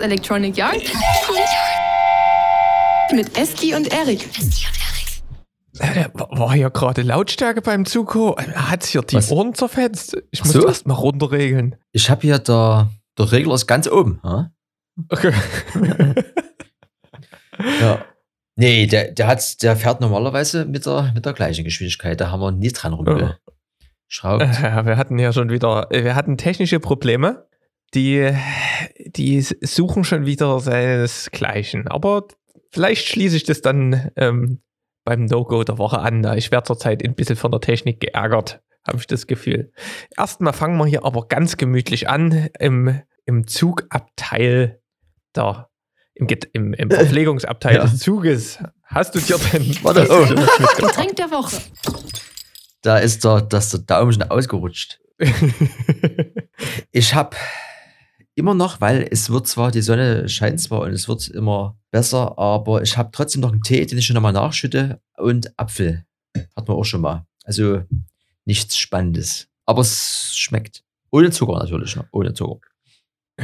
[0.00, 0.82] Electronic Yard
[3.12, 4.28] mit Eski und Erik.
[5.78, 8.36] Äh, War hier gerade Lautstärke beim Zuko?
[8.38, 9.30] Hat hier die Was?
[9.30, 10.16] Ohren zerfetzt?
[10.30, 10.66] Ich muss so?
[10.66, 11.76] erst mal runterregeln.
[11.92, 14.20] Ich habe hier der, der Regler ist ganz oben.
[14.24, 14.50] Ja?
[15.08, 15.32] Okay.
[17.80, 18.04] ja.
[18.56, 22.20] Nee, der, der, hat, der fährt normalerweise mit der, mit der gleichen Geschwindigkeit.
[22.20, 23.40] Da haben wir nie dran rumgeschraubt.
[24.62, 27.46] Ja, wir hatten ja schon wieder, wir hatten technische Probleme.
[27.94, 28.32] Die,
[29.06, 31.88] die suchen schon wieder seinesgleichen.
[31.88, 32.28] Aber
[32.70, 34.60] vielleicht schließe ich das dann ähm,
[35.04, 36.24] beim No-Go der Woche an.
[36.36, 39.72] Ich werde zurzeit ein bisschen von der Technik geärgert, habe ich das Gefühl.
[40.16, 44.80] Erstmal fangen wir hier aber ganz gemütlich an im, im Zugabteil
[45.34, 45.68] der,
[46.14, 47.82] im, im, im Verpflegungsabteil Ja.
[47.82, 48.58] des Zuges.
[48.84, 50.26] Hast du dir denn Warte, oh.
[50.86, 51.56] Getränk der Woche.
[52.82, 55.00] Da ist der, dass der Daumen schon ausgerutscht.
[56.92, 57.36] Ich habe
[58.40, 62.36] immer noch, weil es wird zwar, die Sonne scheint zwar und es wird immer besser,
[62.38, 66.04] aber ich habe trotzdem noch einen Tee, den ich schon nochmal nachschütte und Apfel.
[66.56, 67.26] Hatten wir auch schon mal.
[67.44, 67.82] Also
[68.44, 69.48] nichts Spannendes.
[69.66, 70.82] Aber es schmeckt.
[71.12, 72.06] Ohne Zucker natürlich noch.
[72.12, 72.60] Ohne Zucker.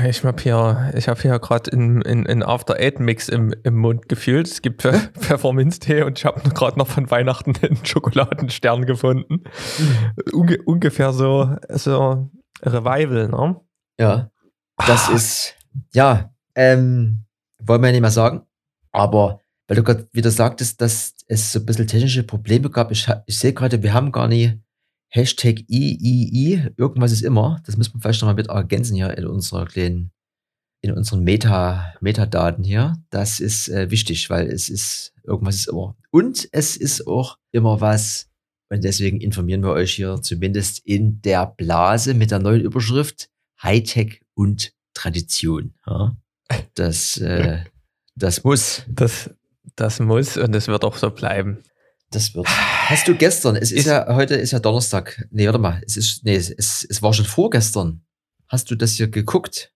[0.08, 3.77] Ich habe hier, ich hab hier gerade einen in, in After Eight Mix im, im
[3.77, 4.47] Mund gefühlt.
[4.47, 9.44] Es gibt Pfe- Pfefferminztee und ich habe gerade noch von Weihnachten einen Schokoladenstern gefunden.
[10.33, 12.30] Unge ungefähr so, so
[12.62, 13.61] Revival, ne?
[13.98, 14.30] Ja.
[14.86, 15.14] Das Ah.
[15.14, 15.55] ist,
[15.94, 17.24] ja, ähm,
[17.62, 18.42] wollen wir ja nicht mehr sagen.
[18.92, 23.08] Aber weil du gerade wieder sagtest, dass es so ein bisschen technische Probleme gab, ich,
[23.27, 24.58] ich sehe gerade, wir haben gar nicht
[25.08, 27.60] Hashtag III, irgendwas ist immer.
[27.64, 30.12] Das müssen wir vielleicht nochmal mit ergänzen hier in unserer kleinen,
[30.83, 32.96] in unseren Meta, Metadaten hier.
[33.11, 35.96] Das ist äh, wichtig, weil es ist, irgendwas ist immer.
[36.11, 38.28] Und es ist auch immer was,
[38.68, 43.30] und deswegen informieren wir euch hier zumindest in der Blase mit der neuen Überschrift
[43.62, 45.75] Hightech und Tradition.
[45.87, 46.17] Ja?
[46.75, 47.64] Das, äh,
[48.14, 49.30] das muss, Das,
[49.74, 51.63] das muss und das wird auch so bleiben.
[52.11, 52.46] das wird.
[52.48, 55.27] Hast du gestern, es ist, Ist- ja, heute ist ja Donnerstag.
[55.30, 58.02] Nee, warte mal, es ist, nee, es, es, es war schon vorgestern.
[58.48, 59.73] Hast du das hier geguckt?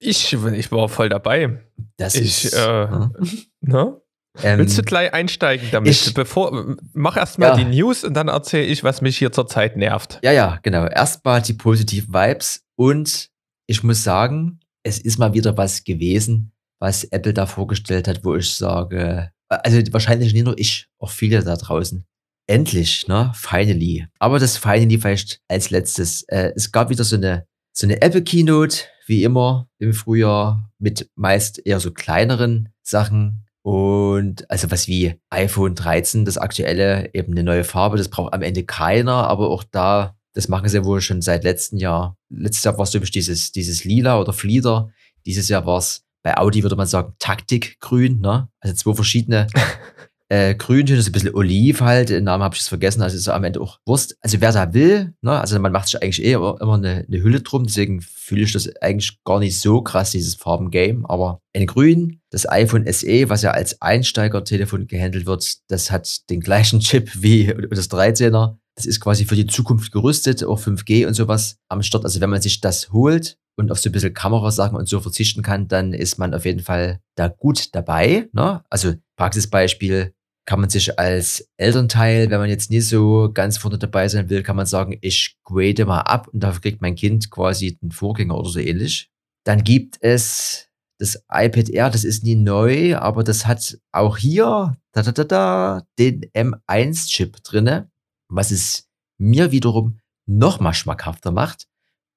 [0.00, 1.60] Ich, ich war voll dabei.
[1.96, 2.54] Das Ich, ist.
[2.54, 3.12] äh, ja.
[3.60, 4.00] Ne?
[4.42, 5.90] ähm, Willst du gleich einsteigen damit?
[5.92, 7.56] ich- Bevor, mach erst mal Ja.
[7.56, 10.18] die News und dann erzähle ich, was mich hier zurzeit nervt.
[10.22, 10.86] Ja, ja, genau.
[10.86, 13.28] Erstmal die positiven Vibes und
[13.70, 16.50] ich muss sagen, es ist mal wieder was gewesen,
[16.80, 21.44] was Apple da vorgestellt hat, wo ich sage, also wahrscheinlich nicht nur ich, auch viele
[21.44, 22.04] da draußen.
[22.48, 23.30] Endlich, ne?
[23.36, 24.08] Finally.
[24.18, 26.24] Aber das Finally vielleicht als letztes.
[26.24, 31.08] Äh, es gab wieder so eine, so eine Apple Keynote, wie immer im Frühjahr, mit
[31.14, 33.46] meist eher so kleineren Sachen.
[33.62, 38.42] Und also was wie iPhone 13, das aktuelle, eben eine neue Farbe, das braucht am
[38.42, 42.16] Ende keiner, aber auch da, das machen sie wohl schon seit letztem Jahr.
[42.28, 44.90] Letztes Jahr war es typisch dieses, dieses Lila oder Flieder.
[45.26, 48.48] Dieses Jahr war es bei Audi, würde man sagen, Taktikgrün, ne?
[48.60, 49.46] Also zwei verschiedene
[50.28, 53.28] äh, Grüntöne, so ein bisschen Oliv halt, den Namen habe ich jetzt vergessen, also ist
[53.28, 54.16] am Ende auch Wurst.
[54.20, 55.40] Also wer da will, ne?
[55.40, 58.52] Also man macht sich eigentlich eh immer, immer eine, eine Hülle drum, deswegen fühle ich
[58.52, 61.02] das eigentlich gar nicht so krass, dieses Farbengame.
[61.08, 66.40] Aber in Grün, das iPhone SE, was ja als Einsteigertelefon gehandelt wird, das hat den
[66.40, 68.56] gleichen Chip wie das 13er.
[68.76, 72.04] Das ist quasi für die Zukunft gerüstet, auch 5G und sowas am Start.
[72.04, 75.42] Also wenn man sich das holt und auf so ein bisschen Kamerasachen und so verzichten
[75.42, 78.28] kann, dann ist man auf jeden Fall da gut dabei.
[78.32, 78.62] Ne?
[78.70, 80.14] Also Praxisbeispiel
[80.46, 84.42] kann man sich als Elternteil, wenn man jetzt nicht so ganz vorne dabei sein will,
[84.42, 88.36] kann man sagen, ich grade mal ab und dafür kriegt mein Kind quasi den Vorgänger
[88.36, 89.10] oder so ähnlich.
[89.44, 94.76] Dann gibt es das iPad Air, das ist nie neu, aber das hat auch hier
[94.92, 97.90] da, da, da, da, den M1-Chip drinne,
[98.30, 101.66] was es mir wiederum noch mal schmackhafter macht,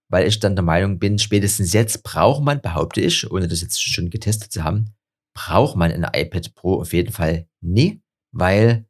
[0.10, 3.82] weil ich dann der Meinung bin, spätestens jetzt braucht man, behaupte ich, ohne das jetzt
[3.82, 4.94] schon getestet zu haben,
[5.34, 8.02] braucht man ein iPad Pro auf jeden Fall nie,
[8.32, 8.86] weil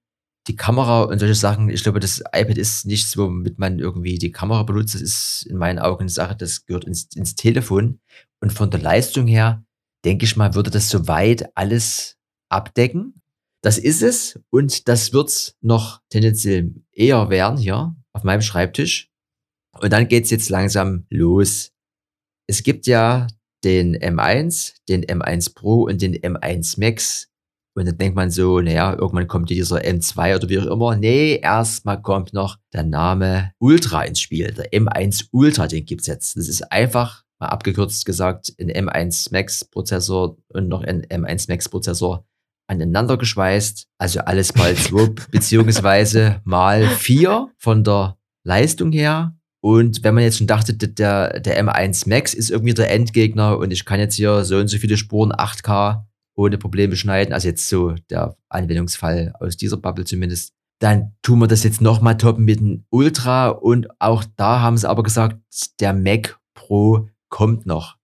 [0.47, 4.31] die Kamera und solche Sachen, ich glaube, das iPad ist nichts, womit man irgendwie die
[4.31, 4.95] Kamera benutzt.
[4.95, 7.99] Das ist in meinen Augen eine Sache, das gehört ins, ins Telefon.
[8.41, 9.63] Und von der Leistung her,
[10.03, 12.17] denke ich mal, würde das soweit alles
[12.49, 13.21] abdecken.
[13.63, 19.09] Das ist es und das wird's noch tendenziell eher werden hier auf meinem Schreibtisch.
[19.79, 21.71] Und dann geht's jetzt langsam los.
[22.45, 23.25] Es gibt ja
[23.63, 27.29] den M1, den M1 Pro und den M1 Max.
[27.75, 30.97] Und dann denkt man so, naja, irgendwann kommt dieser M2 oder wie auch immer.
[30.97, 34.53] Nee, erstmal kommt noch der Name Ultra ins Spiel.
[34.53, 36.35] Der M1 Ultra, den gibt's jetzt.
[36.35, 41.69] Das ist einfach, mal abgekürzt gesagt, ein M1 Max Prozessor und noch ein M1 Max
[41.69, 42.27] Prozessor
[42.67, 43.87] aneinander geschweißt.
[43.97, 49.35] Also alles mal 2 beziehungsweise mal 4 von der Leistung her.
[49.61, 53.71] Und wenn man jetzt schon dachte, der, der M1 Max ist irgendwie der Endgegner und
[53.71, 56.03] ich kann jetzt hier so und so viele Spuren 8K
[56.35, 61.47] ohne Probleme schneiden, also jetzt so der Anwendungsfall aus dieser Bubble zumindest, dann tun wir
[61.47, 65.37] das jetzt nochmal toppen mit dem Ultra und auch da haben sie aber gesagt,
[65.79, 67.95] der Mac Pro kommt noch.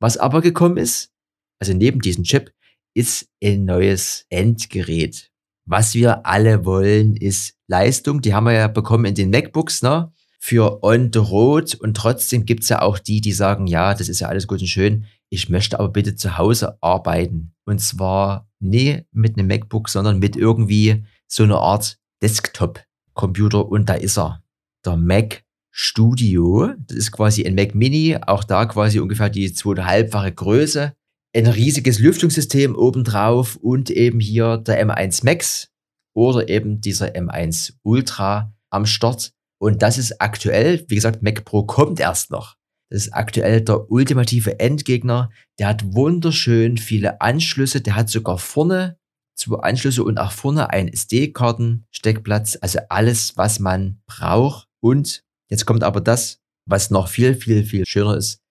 [0.00, 1.12] Was aber gekommen ist,
[1.60, 2.52] also neben diesem Chip,
[2.94, 5.30] ist ein neues Endgerät.
[5.64, 8.20] Was wir alle wollen, ist Leistung.
[8.20, 10.12] Die haben wir ja bekommen in den MacBooks, ne?
[10.40, 11.74] Für on the road.
[11.76, 14.66] Und trotzdem gibt's ja auch die, die sagen, ja, das ist ja alles gut und
[14.66, 15.06] schön.
[15.28, 17.54] Ich möchte aber bitte zu Hause arbeiten.
[17.64, 23.66] Und zwar nie mit einem MacBook, sondern mit irgendwie so einer Art Desktop-Computer.
[23.68, 24.42] Und da ist er.
[24.84, 26.74] Der Mac Studio.
[26.76, 28.18] Das ist quasi ein Mac Mini.
[28.26, 30.94] Auch da quasi ungefähr die zweieinhalbfache Größe
[31.34, 35.70] ein riesiges Lüftungssystem obendrauf und eben hier der M1 Max
[36.14, 39.32] oder eben dieser M1 Ultra am Start.
[39.58, 42.56] Und das ist aktuell, wie gesagt, Mac Pro kommt erst noch.
[42.90, 45.30] Das ist aktuell der ultimative Endgegner.
[45.58, 47.80] Der hat wunderschön viele Anschlüsse.
[47.80, 48.98] Der hat sogar vorne
[49.34, 52.58] zwei Anschlüsse und auch vorne ein SD-Karten-Steckplatz.
[52.60, 54.68] Also alles, was man braucht.
[54.80, 58.42] Und jetzt kommt aber das, was noch viel, viel, viel schöner ist.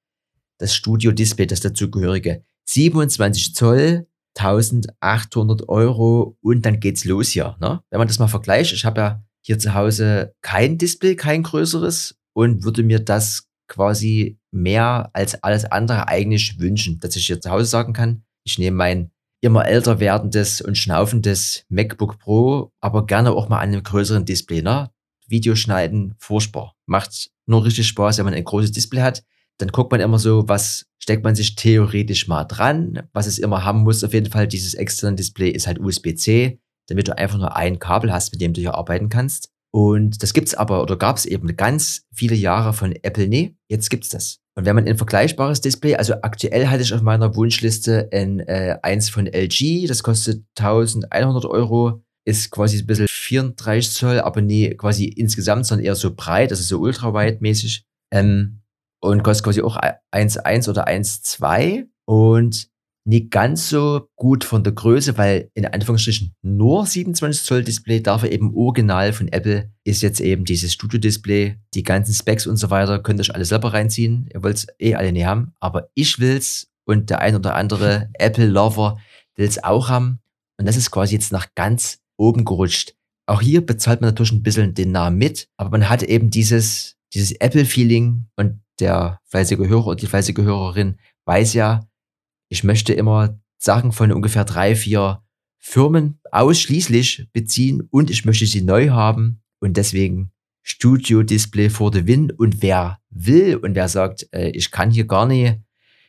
[0.57, 2.43] Das Studio-Display, das dazugehörige.
[2.65, 7.57] 27 Zoll, 1800 Euro und dann geht's los hier.
[7.59, 7.81] Ne?
[7.89, 12.15] Wenn man das mal vergleicht, ich habe ja hier zu Hause kein Display, kein größeres
[12.33, 17.49] und würde mir das quasi mehr als alles andere eigentlich wünschen, dass ich hier zu
[17.49, 19.11] Hause sagen kann, ich nehme mein
[19.41, 24.61] immer älter werdendes und schnaufendes MacBook Pro, aber gerne auch mal an einem größeren Display.
[24.61, 24.91] Ne?
[25.27, 26.75] Videoschneiden, furchtbar.
[26.85, 29.23] Macht nur richtig Spaß, wenn man ein großes Display hat
[29.61, 33.07] dann guckt man immer so, was steckt man sich theoretisch mal dran.
[33.13, 37.07] Was es immer haben muss, auf jeden Fall, dieses externe Display ist halt USB-C, damit
[37.07, 39.49] du einfach nur ein Kabel hast, mit dem du hier arbeiten kannst.
[39.73, 43.55] Und das gibt's aber oder gab's eben ganz viele Jahre von Apple nie.
[43.69, 44.39] Jetzt gibt's das.
[44.55, 48.77] Und wenn man ein vergleichbares Display, also aktuell hatte ich auf meiner Wunschliste ein, äh,
[48.83, 54.71] eins von LG, das kostet 1100 Euro, ist quasi ein bisschen 34 Zoll, aber nie
[54.71, 57.85] quasi insgesamt, sondern eher so breit, also so ultrawide mäßig.
[58.13, 58.60] Ähm,
[59.01, 62.71] und kostet quasi auch 1,1 oder 1,2 und
[63.03, 68.31] nicht ganz so gut von der Größe, weil in Anführungsstrichen nur 27 Zoll Display, dafür
[68.31, 72.69] eben original von Apple ist jetzt eben dieses Studio Display, die ganzen Specs und so
[72.69, 74.29] weiter, könnt ihr euch alle selber reinziehen.
[74.31, 78.09] Ihr wollt es eh alle nicht haben, aber ich will's und der ein oder andere
[78.13, 78.99] Apple Lover
[79.35, 80.19] will's auch haben
[80.59, 82.93] und das ist quasi jetzt nach ganz oben gerutscht.
[83.27, 86.97] Auch hier bezahlt man natürlich ein bisschen den Namen mit, aber man hat eben dieses,
[87.13, 91.87] dieses Apple-Feeling und der fleißige Hörer und die fleißige Hörerin weiß ja,
[92.49, 95.23] ich möchte immer Sachen von ungefähr drei, vier
[95.57, 99.41] Firmen ausschließlich beziehen und ich möchte sie neu haben.
[99.59, 100.31] Und deswegen
[100.63, 102.31] Studio Display for the Win.
[102.31, 105.59] Und wer will und wer sagt, äh, ich kann hier gar nicht,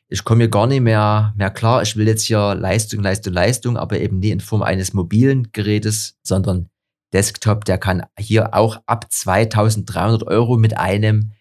[0.09, 3.77] ich komme hier gar nicht mehr, mehr klar, ich will jetzt hier Leistung, Leistung, Leistung,
[3.77, 6.69] aber eben nie in Form eines mobilen Gerätes, sondern
[7.13, 11.33] Desktop, der kann hier auch ab 2300 Euro mit einem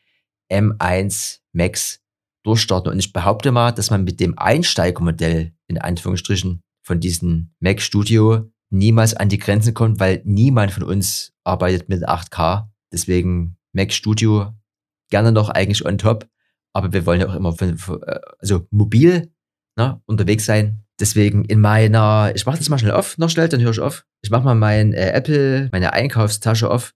[0.51, 2.01] M1 Max
[2.43, 2.91] durchstarten.
[2.91, 8.51] Und ich behaupte mal, dass man mit dem Einsteigermodell in Anführungsstrichen von diesem Mac Studio
[8.71, 12.69] niemals an die Grenzen kommt, weil niemand von uns arbeitet mit 8K.
[12.91, 14.53] Deswegen Mac Studio
[15.09, 16.27] gerne noch eigentlich on top.
[16.73, 19.31] Aber wir wollen ja auch immer von, äh, also mobil
[19.77, 20.83] ne, unterwegs sein.
[20.99, 24.05] Deswegen in meiner, ich mache das mal schnell auf, noch schnell, dann höre ich auf.
[24.21, 26.93] Ich mache mal mein äh, Apple, meine Einkaufstasche auf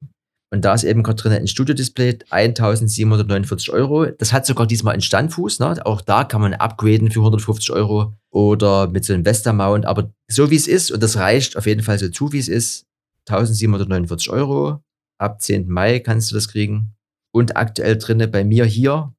[0.56, 4.06] und da ist eben gerade drin ein Studio-Display, 1749 Euro.
[4.06, 5.60] Das hat sogar diesmal einen Standfuß.
[5.60, 5.86] Ne?
[5.86, 9.86] Auch da kann man upgraden für 150 Euro oder mit so einem Vesta-Mount.
[9.86, 12.48] Aber so wie es ist, und das reicht auf jeden Fall so zu, wie es
[12.48, 12.86] ist,
[13.28, 14.82] 1749 Euro.
[15.18, 15.68] Ab 10.
[15.68, 16.96] Mai kannst du das kriegen.
[17.34, 19.14] Und aktuell drinne bei mir hier,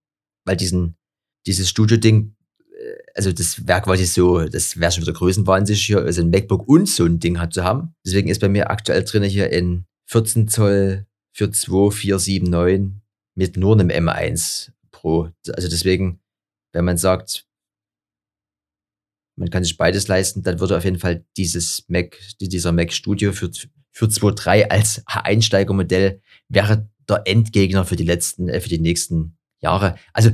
[0.46, 0.96] weil diesen,
[1.46, 2.34] dieses Studio-Ding,
[2.72, 6.66] äh, also das wäre quasi so, das wäre schon wieder größenwahnsinnig hier, also ein MacBook
[6.66, 7.94] und so ein Ding hat zu haben.
[8.06, 12.98] Deswegen ist bei mir aktuell drinne hier in 14 Zoll für 2479
[13.34, 15.28] mit nur einem M1 Pro.
[15.52, 16.20] Also deswegen,
[16.72, 17.46] wenn man sagt,
[19.36, 23.32] man kann sich beides leisten, dann würde auf jeden Fall dieses Mac, dieser Mac Studio
[23.32, 23.50] für,
[23.90, 29.98] für 2.3 als Einsteigermodell wäre der Endgegner für die letzten, äh, für die nächsten Jahre.
[30.14, 30.30] Also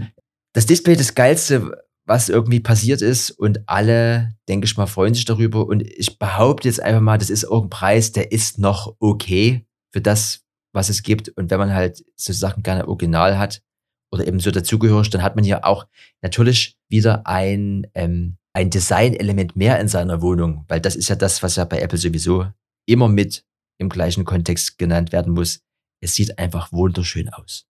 [0.53, 5.25] das Display das geilste, was irgendwie passiert ist und alle, denke ich mal, freuen sich
[5.25, 9.67] darüber und ich behaupte jetzt einfach mal, das ist irgendein Preis, der ist noch okay
[9.91, 10.42] für das,
[10.73, 11.29] was es gibt.
[11.31, 13.63] Und wenn man halt so Sachen gerne original hat
[14.11, 15.87] oder eben so dazugehörig, dann hat man hier auch
[16.21, 21.43] natürlich wieder ein, ähm, ein Design-Element mehr in seiner Wohnung, weil das ist ja das,
[21.43, 22.47] was ja bei Apple sowieso
[22.87, 23.45] immer mit
[23.79, 25.61] im gleichen Kontext genannt werden muss.
[26.01, 27.67] Es sieht einfach wunderschön aus.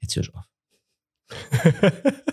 [0.00, 0.44] Jetzt höre ich auf.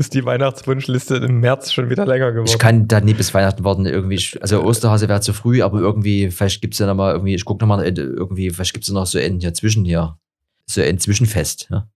[0.00, 2.48] ist die Weihnachtswunschliste im März schon wieder länger geworden.
[2.48, 3.84] Ich kann da nie bis Weihnachten warten.
[3.84, 7.34] Irgendwie, also Osterhase wäre zu früh, aber irgendwie, vielleicht gibt es ja noch mal irgendwie,
[7.34, 10.18] ich gucke noch mal, irgendwie, vielleicht gibt es noch so ein hier zwischen hier,
[10.66, 11.68] so ein Zwischenfest.
[11.70, 11.86] Ja?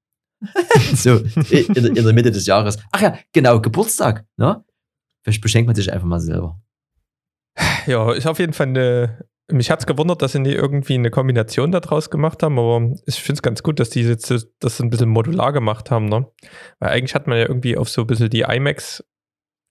[0.94, 2.78] so in, in, der Mitte des Jahres.
[2.92, 4.26] Ach ja, genau, Geburtstag.
[4.36, 4.62] Ne?
[5.22, 6.60] Vielleicht beschenkt man sich einfach mal selber.
[7.86, 9.24] Ja, ist auf jeden Fall eine.
[9.50, 13.16] Mich hat es gewundert, dass sie nie irgendwie eine Kombination daraus gemacht haben, aber ich
[13.16, 16.26] finde es ganz gut, dass die jetzt das ein bisschen modular gemacht haben, ne?
[16.78, 19.04] Weil eigentlich hat man ja irgendwie auf so ein bisschen die iMacs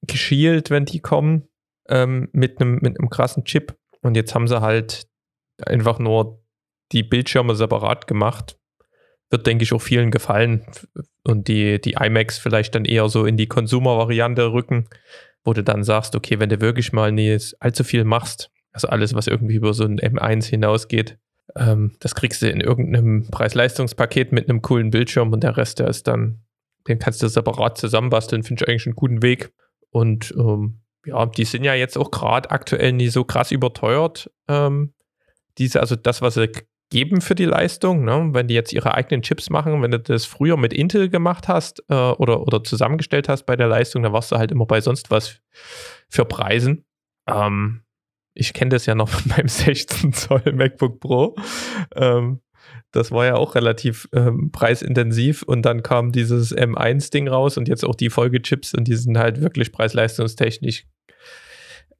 [0.04, 1.48] geschielt, wenn die kommen,
[1.90, 3.76] ähm, mit einem mit krassen Chip.
[4.02, 5.08] Und jetzt haben sie halt
[5.66, 6.44] einfach nur
[6.92, 8.60] die Bildschirme separat gemacht.
[9.32, 10.68] Wird, denke ich, auch vielen gefallen.
[11.24, 14.88] Und die, die iMacs vielleicht dann eher so in die Consumer-Variante rücken
[15.44, 19.14] wo du dann sagst, okay, wenn du wirklich mal nicht allzu viel machst, also alles,
[19.14, 21.18] was irgendwie über so ein M1 hinausgeht,
[21.56, 25.88] ähm, das kriegst du in irgendeinem Preis-Leistungspaket mit einem coolen Bildschirm und der Rest, der
[25.88, 26.42] ist dann,
[26.88, 29.54] den kannst du separat zusammenbasteln, finde ich eigentlich einen guten Weg.
[29.90, 34.32] Und ähm, ja, die sind ja jetzt auch gerade aktuell nie so krass überteuert.
[34.48, 34.94] Ähm,
[35.58, 36.50] diese, also das, was sie
[36.90, 38.06] geben für die Leistung.
[38.06, 38.30] Ne?
[38.34, 41.84] Wenn die jetzt ihre eigenen Chips machen, wenn du das früher mit Intel gemacht hast
[41.90, 45.10] äh, oder, oder zusammengestellt hast bei der Leistung, dann warst du halt immer bei sonst
[45.12, 45.40] was
[46.08, 46.86] für Preisen.
[47.28, 47.82] Ähm,
[48.34, 51.36] ich kenne das ja noch von meinem 16 Zoll MacBook Pro.
[51.96, 52.42] Ähm,
[52.92, 57.84] das war ja auch relativ ähm, preisintensiv und dann kam dieses M1-Ding raus und jetzt
[57.84, 60.86] auch die Folgechips und die sind halt wirklich preis-leistungstechnisch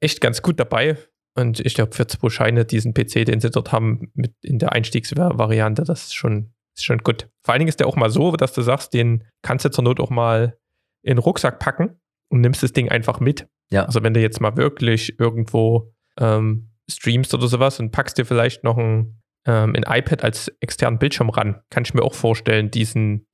[0.00, 0.96] echt ganz gut dabei.
[1.36, 4.72] Und ich glaube, für zwei Scheine diesen PC, den sie dort haben, mit in der
[4.72, 7.28] Einstiegsvariante, das ist schon, ist schon gut.
[7.42, 9.82] Vor allen Dingen ist der auch mal so, dass du sagst, den kannst du zur
[9.82, 10.56] Not auch mal
[11.02, 12.00] in den Rucksack packen
[12.30, 13.48] und nimmst das Ding einfach mit.
[13.72, 13.84] Ja.
[13.84, 18.64] Also wenn du jetzt mal wirklich irgendwo ähm, streamst oder sowas und packst dir vielleicht
[18.64, 23.26] noch ein, ähm, ein iPad als externen Bildschirm ran, kann ich mir auch vorstellen, diesen,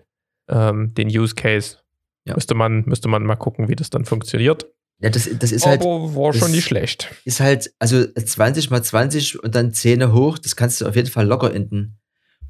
[0.49, 1.79] ähm, den Use Case.
[2.25, 2.35] Ja.
[2.35, 4.67] Müsste, man, müsste man mal gucken, wie das dann funktioniert.
[5.01, 5.81] Ja, das, das ist halt.
[5.81, 7.09] Aber war schon nicht schlecht.
[7.25, 11.09] Ist halt, also 20 mal 20 und dann Zähne hoch, das kannst du auf jeden
[11.09, 11.99] Fall locker in den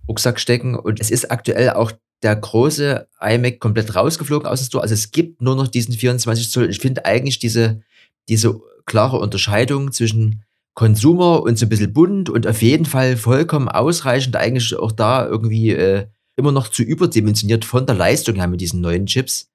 [0.09, 0.75] Rucksack stecken.
[0.75, 4.83] Und es ist aktuell auch der große iMac komplett rausgeflogen aus dem Store.
[4.83, 6.71] Also es gibt nur noch diesen 24 Zoll.
[6.71, 7.83] Ich finde eigentlich diese,
[8.29, 10.45] diese klare Unterscheidung zwischen
[10.75, 15.27] Consumer und so ein bisschen bunt und auf jeden Fall vollkommen ausreichend, eigentlich auch da
[15.27, 16.07] irgendwie äh,
[16.37, 19.51] immer noch zu überdimensioniert von der Leistung her mit diesen neuen Chips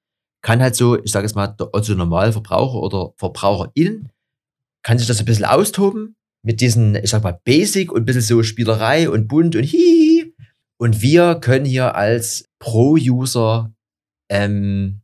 [0.46, 4.10] kann halt so, ich sage jetzt mal, der Otto Normalverbraucher oder VerbraucherInnen,
[4.84, 6.14] kann sich das ein bisschen austoben
[6.44, 10.36] mit diesen, ich sag mal, Basic und ein bisschen so Spielerei und bunt und hihi.
[10.78, 13.74] Und wir können hier als Pro-User,
[14.30, 15.00] ähm,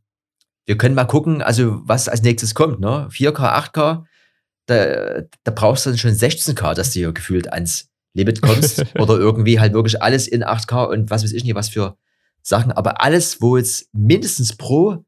[0.65, 3.09] wir können mal gucken, also was als nächstes kommt, ne?
[3.11, 4.05] 4K, 8K,
[4.65, 8.83] da, da brauchst du dann schon 16K, dass du hier gefühlt ans Limit kommst.
[8.99, 11.97] oder irgendwie halt wirklich alles in 8K und was weiß ich nicht, was für
[12.41, 12.71] Sachen.
[12.71, 15.03] Aber alles, wo jetzt mindestens Pro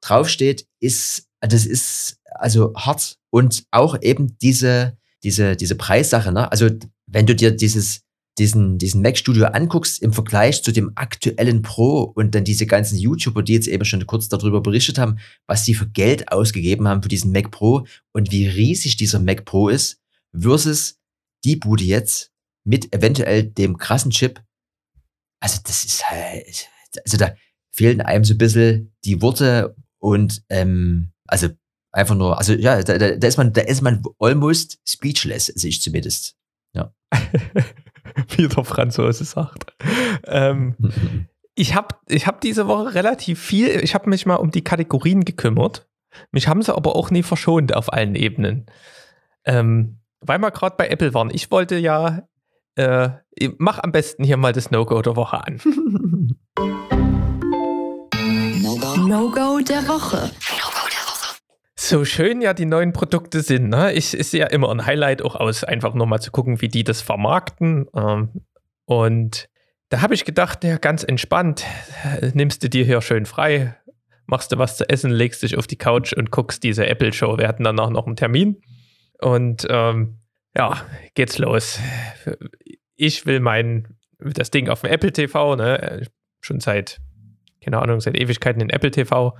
[0.00, 3.16] draufsteht, ist, das ist also hart.
[3.30, 6.50] Und auch eben diese, diese, diese Preissache, ne?
[6.50, 6.68] Also,
[7.06, 8.02] wenn du dir dieses,
[8.38, 12.98] diesen, diesen Mac Studio anguckst im Vergleich zu dem aktuellen Pro und dann diese ganzen
[12.98, 17.02] YouTuber, die jetzt eben schon kurz darüber berichtet haben, was sie für Geld ausgegeben haben
[17.02, 20.00] für diesen Mac Pro und wie riesig dieser Mac Pro ist,
[20.38, 20.98] versus
[21.44, 22.30] die Bude jetzt
[22.64, 24.42] mit eventuell dem krassen Chip.
[25.40, 26.68] Also, das ist halt,
[27.04, 27.34] also da
[27.72, 31.48] fehlen einem so ein bisschen die Worte und ähm, also
[31.92, 35.82] einfach nur, also ja, da, da, ist man, da ist man almost speechless, sehe ich
[35.82, 36.36] zumindest.
[36.74, 36.94] Ja.
[38.36, 39.72] Wie der Franzose sagt.
[40.26, 40.76] Ähm,
[41.54, 45.24] ich habe ich hab diese Woche relativ viel, ich habe mich mal um die Kategorien
[45.24, 45.86] gekümmert.
[46.32, 48.66] Mich haben sie aber auch nie verschont auf allen Ebenen.
[49.44, 51.30] Ähm, weil wir gerade bei Apple waren.
[51.32, 52.28] Ich wollte ja,
[52.74, 53.10] äh,
[53.58, 55.60] mach am besten hier mal das No-Go der Woche an.
[59.06, 60.30] No-Go der Woche.
[61.90, 63.92] So schön ja die neuen Produkte sind, ne?
[63.92, 66.84] Ich ist ja immer ein Highlight auch aus, einfach nur mal zu gucken, wie die
[66.84, 67.88] das vermarkten.
[67.96, 68.44] Ähm,
[68.84, 69.48] und
[69.88, 71.64] da habe ich gedacht, ja, ganz entspannt,
[72.32, 73.74] nimmst du dir hier schön frei,
[74.26, 77.38] machst du was zu essen, legst dich auf die Couch und guckst diese Apple-Show.
[77.38, 78.62] Wir hatten danach noch einen Termin.
[79.18, 80.20] Und ähm,
[80.56, 81.80] ja, geht's los.
[82.94, 86.06] Ich will mein, das Ding auf dem Apple TV, ne?
[86.40, 87.00] Schon seit
[87.60, 89.36] keine Ahnung, seit Ewigkeiten in Apple TV,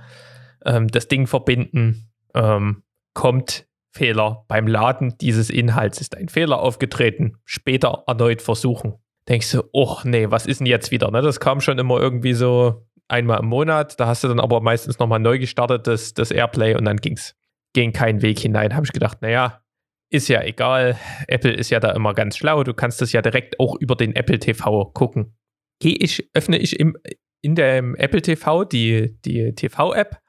[0.65, 2.83] ähm, das Ding verbinden, ähm,
[3.13, 8.95] kommt Fehler beim Laden dieses Inhalts ist ein Fehler aufgetreten, später erneut versuchen.
[9.27, 11.11] Denkst du, oh nee, was ist denn jetzt wieder?
[11.11, 11.21] Ne?
[11.21, 14.97] Das kam schon immer irgendwie so einmal im Monat, da hast du dann aber meistens
[14.97, 17.35] nochmal neu gestartet, das, das Airplay und dann ging's,
[17.73, 18.73] ging kein Weg hinein.
[18.73, 19.61] Habe ich gedacht, naja,
[20.09, 20.97] ist ja egal.
[21.27, 22.63] Apple ist ja da immer ganz schlau.
[22.63, 25.35] Du kannst das ja direkt auch über den Apple TV gucken.
[25.79, 26.97] gehe ich, öffne ich im,
[27.41, 30.20] in dem Apple TV die, die TV-App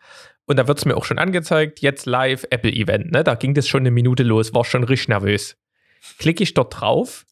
[0.52, 3.10] und da wird es mir auch schon angezeigt, jetzt live Apple Event.
[3.10, 3.24] Ne?
[3.24, 5.56] Da ging das schon eine Minute los, war schon richtig nervös.
[6.18, 7.24] Klicke ich dort drauf,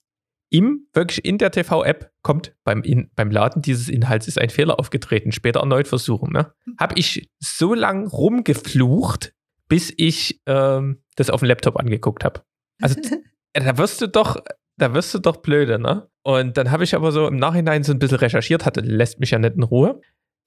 [0.49, 4.81] im, wirklich in der TV-App kommt beim, in, beim Laden dieses Inhalts ist ein Fehler
[4.81, 6.33] aufgetreten, später erneut versuchen.
[6.33, 6.53] Ne?
[6.79, 9.33] Habe ich so lang rumgeflucht,
[9.69, 12.41] bis ich ähm, das auf dem Laptop angeguckt habe.
[12.81, 12.97] Also
[13.53, 14.43] da wirst du doch,
[14.77, 16.09] da wirst du doch blöde, ne?
[16.23, 19.31] Und dann habe ich aber so im Nachhinein so ein bisschen recherchiert, hatte, lässt mich
[19.31, 20.00] ja nicht in Ruhe.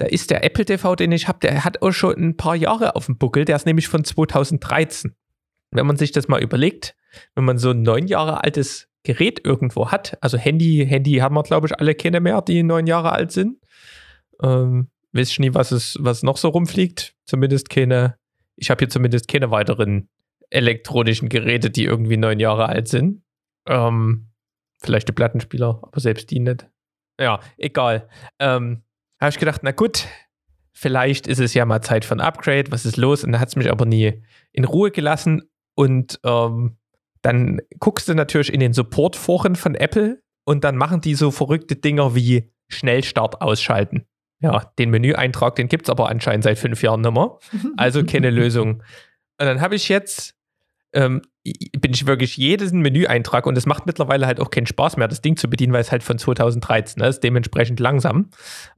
[0.03, 2.97] Da ist der Apple TV, den ich habe, der hat auch schon ein paar Jahre
[2.97, 5.15] auf dem Buckel, der ist nämlich von 2013.
[5.71, 6.93] Wenn man sich das mal überlegt,
[7.35, 11.43] wenn man so ein neun Jahre altes Gerät irgendwo hat, also Handy, Handy haben wir,
[11.43, 13.59] glaube ich, alle keine mehr, die neun Jahre alt sind.
[14.41, 17.15] Ähm, weiß ich nie, was es, was noch so rumfliegt.
[17.23, 18.17] Zumindest keine,
[18.57, 20.09] ich habe hier zumindest keine weiteren
[20.49, 23.23] elektronischen Geräte, die irgendwie neun Jahre alt sind.
[23.69, 24.31] Ähm,
[24.81, 26.67] vielleicht die Plattenspieler, aber selbst die nicht.
[27.17, 28.09] Ja, egal.
[28.39, 28.83] Ähm,
[29.23, 30.07] habe ich gedacht, na gut,
[30.73, 33.23] vielleicht ist es ja mal Zeit für ein Upgrade, was ist los?
[33.23, 35.43] Und dann hat es mich aber nie in Ruhe gelassen.
[35.75, 36.77] Und ähm,
[37.21, 41.75] dann guckst du natürlich in den Support-Foren von Apple und dann machen die so verrückte
[41.75, 44.05] Dinger wie Schnellstart ausschalten.
[44.41, 47.37] Ja, den Menüeintrag, den gibt es aber anscheinend seit fünf Jahren nicht mehr.
[47.77, 48.83] Also keine Lösung.
[49.39, 50.35] Und dann habe ich jetzt
[50.93, 55.07] ähm, bin ich wirklich jeden Menüeintrag und es macht mittlerweile halt auch keinen Spaß mehr,
[55.07, 58.29] das Ding zu bedienen, weil es halt von 2013 ne, ist, dementsprechend langsam.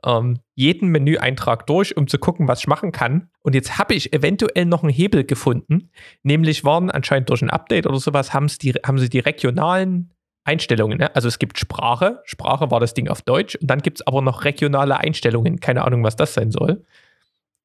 [0.04, 3.30] Ähm, jeden Menüeintrag durch, um zu gucken, was ich machen kann.
[3.42, 5.92] Und jetzt habe ich eventuell noch einen Hebel gefunden,
[6.24, 8.32] nämlich waren anscheinend durch ein Update oder sowas,
[8.62, 10.12] die, haben sie die regionalen
[10.46, 11.00] Einstellungen.
[11.00, 11.16] Ne?
[11.16, 14.22] Also es gibt Sprache, Sprache war das Ding auf Deutsch und dann gibt es aber
[14.22, 16.84] noch regionale Einstellungen, keine Ahnung, was das sein soll.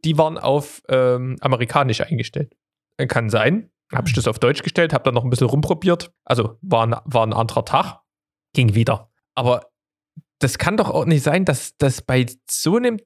[0.04, 2.56] Die waren auf ähm, amerikanisch eingestellt.
[3.08, 6.12] Kann sein, habe ich das auf Deutsch gestellt, habe dann noch ein bisschen rumprobiert.
[6.24, 8.00] Also war ein, war ein anderer Tag,
[8.54, 9.10] ging wieder.
[9.34, 9.70] Aber
[10.38, 12.98] das kann doch auch nicht sein, dass das bei so einem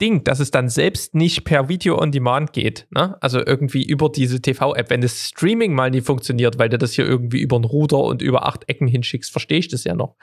[0.00, 2.86] Ding, dass es dann selbst nicht per Video on Demand geht.
[2.90, 3.16] Ne?
[3.20, 4.88] Also irgendwie über diese TV-App.
[4.90, 8.22] Wenn das Streaming mal nie funktioniert, weil du das hier irgendwie über ein Ruder und
[8.22, 10.16] über acht Ecken hinschickst, verstehe ich das ja noch.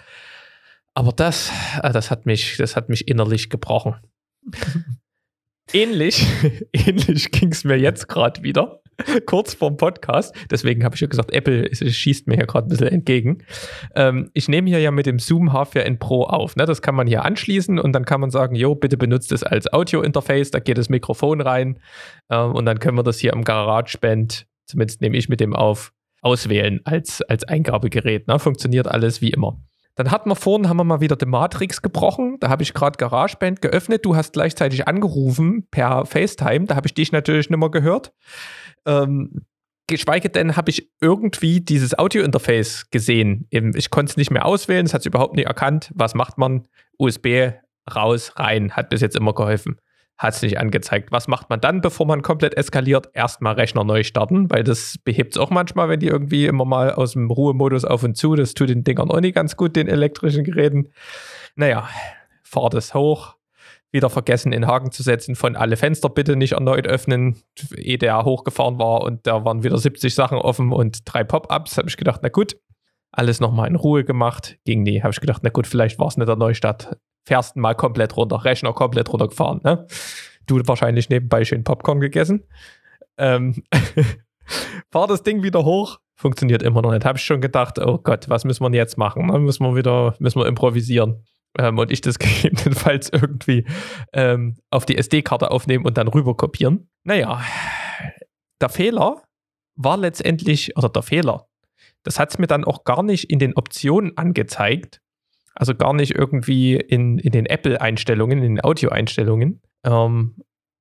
[0.94, 1.52] Aber das,
[1.84, 3.96] äh, das hat mich, das hat mich innerlich gebrochen.
[5.74, 6.26] ähnlich,
[6.74, 8.82] ähnlich ging es mir jetzt gerade wieder.
[9.26, 10.36] kurz vorm Podcast.
[10.50, 13.40] Deswegen habe ich ja gesagt, Apple schießt mir hier gerade ein bisschen entgegen.
[13.96, 16.56] Ähm, ich nehme hier ja mit dem Zoom H4n Pro auf.
[16.56, 16.66] Ne?
[16.66, 19.72] Das kann man hier anschließen und dann kann man sagen, jo, bitte benutzt es als
[19.72, 20.52] Audio-Interface.
[20.52, 21.80] Da geht das Mikrofon rein
[22.30, 25.94] ähm, und dann können wir das hier am GarageBand, zumindest nehme ich mit dem auf,
[26.22, 28.28] auswählen als, als Eingabegerät.
[28.28, 28.40] Ne?
[28.40, 29.60] Funktioniert alles wie immer.
[29.98, 32.38] Dann hatten wir vorhin, haben wir mal wieder die Matrix gebrochen.
[32.40, 34.06] Da habe ich gerade GarageBand geöffnet.
[34.06, 36.66] Du hast gleichzeitig angerufen per FaceTime.
[36.66, 38.14] Da habe ich dich natürlich nicht mehr gehört.
[38.86, 39.42] Ähm,
[39.88, 43.48] geschweige denn habe ich irgendwie dieses Audio-Interface gesehen.
[43.50, 45.92] Ich konnte es nicht mehr auswählen, es hat es überhaupt nicht erkannt.
[45.96, 46.68] Was macht man?
[47.00, 47.54] USB
[47.94, 49.80] raus, rein, hat bis jetzt immer geholfen.
[50.18, 51.12] Hat es nicht angezeigt.
[51.12, 53.10] Was macht man dann, bevor man komplett eskaliert?
[53.14, 56.92] Erstmal Rechner neu starten, weil das behebt es auch manchmal, wenn die irgendwie immer mal
[56.92, 58.36] aus dem Ruhemodus auf und zu.
[58.36, 60.90] Das tut den Dingern auch nicht ganz gut, den elektrischen Geräten.
[61.56, 61.88] Naja,
[62.42, 63.36] fahrt es hoch,
[63.92, 67.38] wieder vergessen, in Haken zu setzen, von alle Fenster bitte nicht erneut öffnen,
[67.76, 71.78] ehe der hochgefahren war und da waren wieder 70 Sachen offen und drei Pop-ups.
[71.78, 72.58] Habe ich gedacht, na gut,
[73.12, 74.58] alles nochmal in Ruhe gemacht.
[74.66, 75.02] Ging nie.
[75.02, 76.98] Habe ich gedacht, na gut, vielleicht war es nicht der Neustadt.
[77.28, 79.60] Fährst mal komplett runter, Rechner komplett runtergefahren.
[79.62, 79.86] Ne?
[80.46, 82.46] Du wahrscheinlich nebenbei schön Popcorn gegessen.
[83.18, 83.64] Ähm,
[84.92, 87.04] fahr das Ding wieder hoch, funktioniert immer noch nicht.
[87.04, 89.28] Habe ich schon gedacht, oh Gott, was müssen wir jetzt machen?
[89.28, 91.26] Dann müssen wir wieder, müssen wir improvisieren
[91.60, 93.66] ähm, und ich das gegebenenfalls irgendwie
[94.14, 96.90] ähm, auf die SD-Karte aufnehmen und dann rüber kopieren.
[97.04, 97.42] Naja,
[98.62, 99.24] der Fehler
[99.76, 101.50] war letztendlich, oder der Fehler,
[102.04, 105.02] das hat es mir dann auch gar nicht in den Optionen angezeigt.
[105.60, 109.62] Also gar nicht irgendwie in, in den Apple-Einstellungen, in den Audio-Einstellungen.
[109.84, 110.36] Ähm,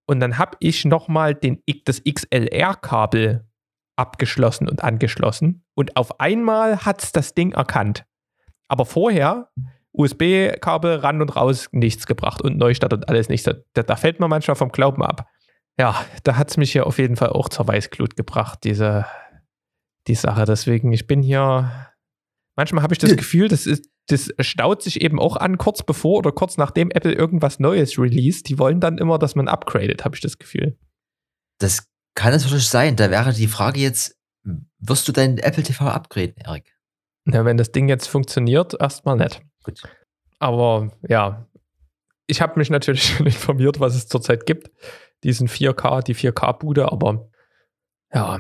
[0.07, 1.35] und dann habe ich nochmal
[1.85, 3.47] das XLR-Kabel
[3.97, 5.65] abgeschlossen und angeschlossen.
[5.75, 8.05] Und auf einmal hat es das Ding erkannt.
[8.69, 9.49] Aber vorher
[9.93, 13.49] USB-Kabel ran und raus, nichts gebracht und Neustart und alles nichts.
[13.73, 15.27] Da, da fällt man manchmal vom Glauben ab.
[15.79, 19.07] Ja, da hat es mich hier auf jeden Fall auch zur Weißglut gebracht, diese
[20.07, 20.45] die Sache.
[20.45, 21.71] Deswegen, ich bin hier.
[22.57, 26.19] Manchmal habe ich das Gefühl, das, ist, das staut sich eben auch an, kurz bevor
[26.19, 28.49] oder kurz nachdem Apple irgendwas Neues released.
[28.49, 30.79] Die wollen dann immer, dass man upgradet, habe ich das Gefühl.
[31.59, 32.97] Das kann es natürlich sein.
[32.97, 34.17] Da wäre die Frage jetzt,
[34.79, 36.77] wirst du dein Apple TV upgraden, Erik?
[37.25, 39.43] Na, wenn das Ding jetzt funktioniert, erstmal nicht.
[39.65, 39.83] Gut.
[40.39, 41.49] Aber ja,
[42.29, 44.71] ich habe mich natürlich schon informiert, was es zurzeit gibt.
[45.25, 47.29] Diesen 4K, die 4K-Bude, aber
[48.13, 48.39] ja,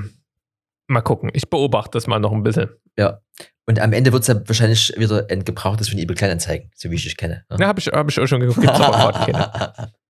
[0.86, 1.30] mal gucken.
[1.32, 2.70] Ich beobachte das mal noch ein bisschen.
[2.96, 3.20] Ja.
[3.68, 6.94] Und am Ende wird es ja wahrscheinlich wieder ein gebrauchtes von eBay Kleinanzeigen, so wie
[6.94, 7.44] ich dich kenne.
[7.58, 8.60] Ja, habe ich, hab ich auch schon geguckt.
[8.60, 9.92] Gibt's aber keine.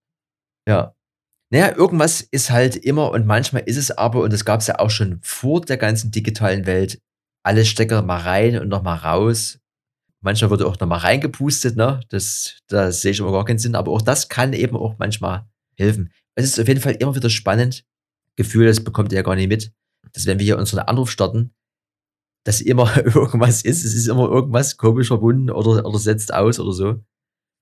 [0.68, 0.96] Ja.
[1.52, 4.80] Naja, irgendwas ist halt immer und manchmal ist es aber, und das gab es ja
[4.80, 7.00] auch schon vor der ganzen digitalen Welt,
[7.44, 9.60] alle Stecker mal rein und noch mal raus.
[10.22, 12.00] Manchmal wurde auch noch mal reingepustet, ne?
[12.08, 15.46] Das, da sehe ich immer gar keinen Sinn, aber auch das kann eben auch manchmal
[15.76, 16.10] helfen.
[16.34, 17.84] Es ist auf jeden Fall immer wieder spannend.
[18.34, 19.70] Gefühl, das bekommt ihr ja gar nicht mit,
[20.12, 21.54] dass wenn wir hier unseren Anruf starten,
[22.46, 23.84] dass immer irgendwas ist.
[23.84, 27.04] Es ist immer irgendwas komisch verbunden oder, oder setzt aus oder so.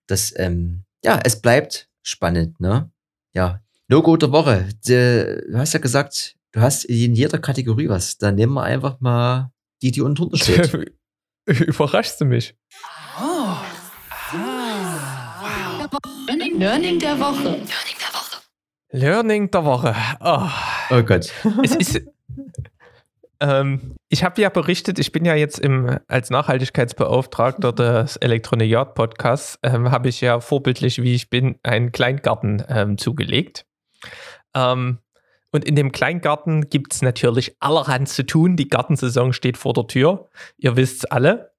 [0.06, 2.90] Das, ähm, ja, es bleibt spannend, ne?
[3.32, 3.62] Ja.
[3.88, 4.68] No-Go der Woche.
[4.86, 8.18] Du hast ja gesagt, du hast in jeder Kategorie was.
[8.18, 10.94] Dann nehmen wir einfach mal die, die unten drunter steht.
[11.46, 12.54] Überraschst du mich?
[13.20, 13.56] Oh.
[16.58, 17.60] Learning der Woche.
[18.90, 19.96] Learning der Woche.
[20.20, 20.48] Oh,
[20.90, 21.32] Oh Gott.
[21.62, 22.00] es ist.
[23.44, 29.58] Ähm, ich habe ja berichtet, ich bin ja jetzt im, als Nachhaltigkeitsbeauftragter des Elektroniat Podcasts,
[29.62, 33.66] ähm, habe ich ja vorbildlich, wie ich bin, einen Kleingarten ähm, zugelegt.
[34.54, 34.98] Ähm,
[35.52, 38.56] und in dem Kleingarten gibt es natürlich allerhand zu tun.
[38.56, 40.30] Die Gartensaison steht vor der Tür.
[40.56, 41.52] Ihr wisst es alle.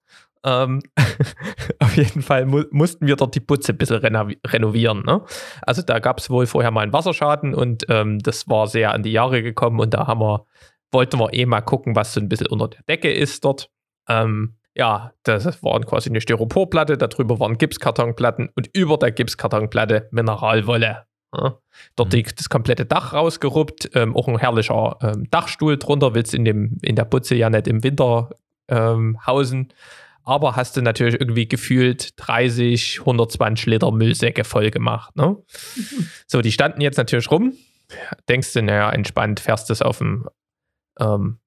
[0.43, 0.81] Ähm,
[1.79, 5.03] auf jeden Fall mu mussten wir dort die Putze ein bisschen reno renovieren.
[5.05, 5.21] Ne?
[5.61, 9.03] Also da gab es wohl vorher mal einen Wasserschaden und ähm, das war sehr an
[9.03, 10.45] die Jahre gekommen und da haben wir,
[10.91, 13.69] wollten wir eh mal gucken, was so ein bisschen unter der Decke ist dort.
[14.07, 21.05] Ähm, ja, das war quasi eine Styroporplatte, darüber waren Gipskartonplatten und über der Gipskartonplatte Mineralwolle.
[21.33, 21.59] Ja?
[21.95, 22.19] Dort Mhm.
[22.19, 22.25] mhm.
[22.35, 26.95] das komplette Dach rausgeruppt, ähm, auch ein herrlicher ähm, Dachstuhl drunter, willst in, dem, in
[26.95, 28.29] der Putze ja nicht im Winter
[28.67, 29.73] ähm, hausen.
[30.23, 35.15] Aber hast du natürlich irgendwie gefühlt 30, 120 Liter Müllsäcke voll gemacht.
[35.15, 35.37] Ne?
[36.27, 37.53] so, die standen jetzt natürlich rum.
[38.27, 40.27] Denkst du, naja, entspannt, fährst das auf dem,
[40.99, 41.39] ähm,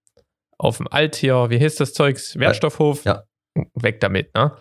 [0.58, 2.38] auf dem Alt hier, wie hieß das Zeugs?
[2.38, 3.04] Wertstoffhof.
[3.04, 3.24] Ja.
[3.74, 4.56] Weg damit, ne?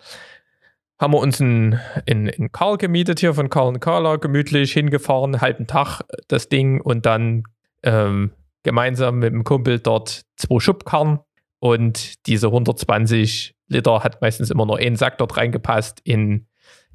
[1.00, 5.40] Haben wir uns in, in, in Karl gemietet hier von Karl und Carla, gemütlich hingefahren,
[5.40, 7.44] halben Tag das Ding und dann
[7.84, 8.32] ähm,
[8.64, 11.20] gemeinsam mit dem Kumpel dort zwei Schubkarren
[11.60, 16.46] und diese 120 Liter hat meistens immer nur ein Sack dort reingepasst, in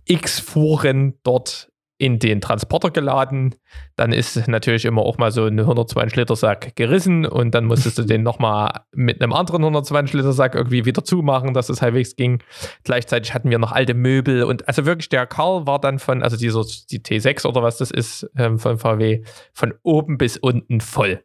[0.05, 1.69] x Fuhren dort
[2.03, 3.55] in den Transporter geladen.
[3.95, 7.97] Dann ist natürlich immer auch mal so ein 120 Liter Sack gerissen und dann musstest
[7.97, 12.17] du den nochmal mit einem anderen 120 Liter Sack irgendwie wieder zumachen, dass es halbwegs
[12.17, 12.43] ging.
[12.83, 16.35] Gleichzeitig hatten wir noch alte Möbel und also wirklich der Karl war dann von, also
[16.35, 21.23] dieser, die T6 oder was das ist, ähm, von VW, von oben bis unten voll.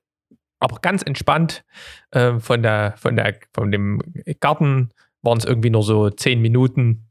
[0.61, 1.65] Aber ganz entspannt
[2.13, 4.01] ähm, von, der, von, der, von dem
[4.39, 4.91] Garten
[5.23, 7.08] waren es irgendwie nur so 10 Minuten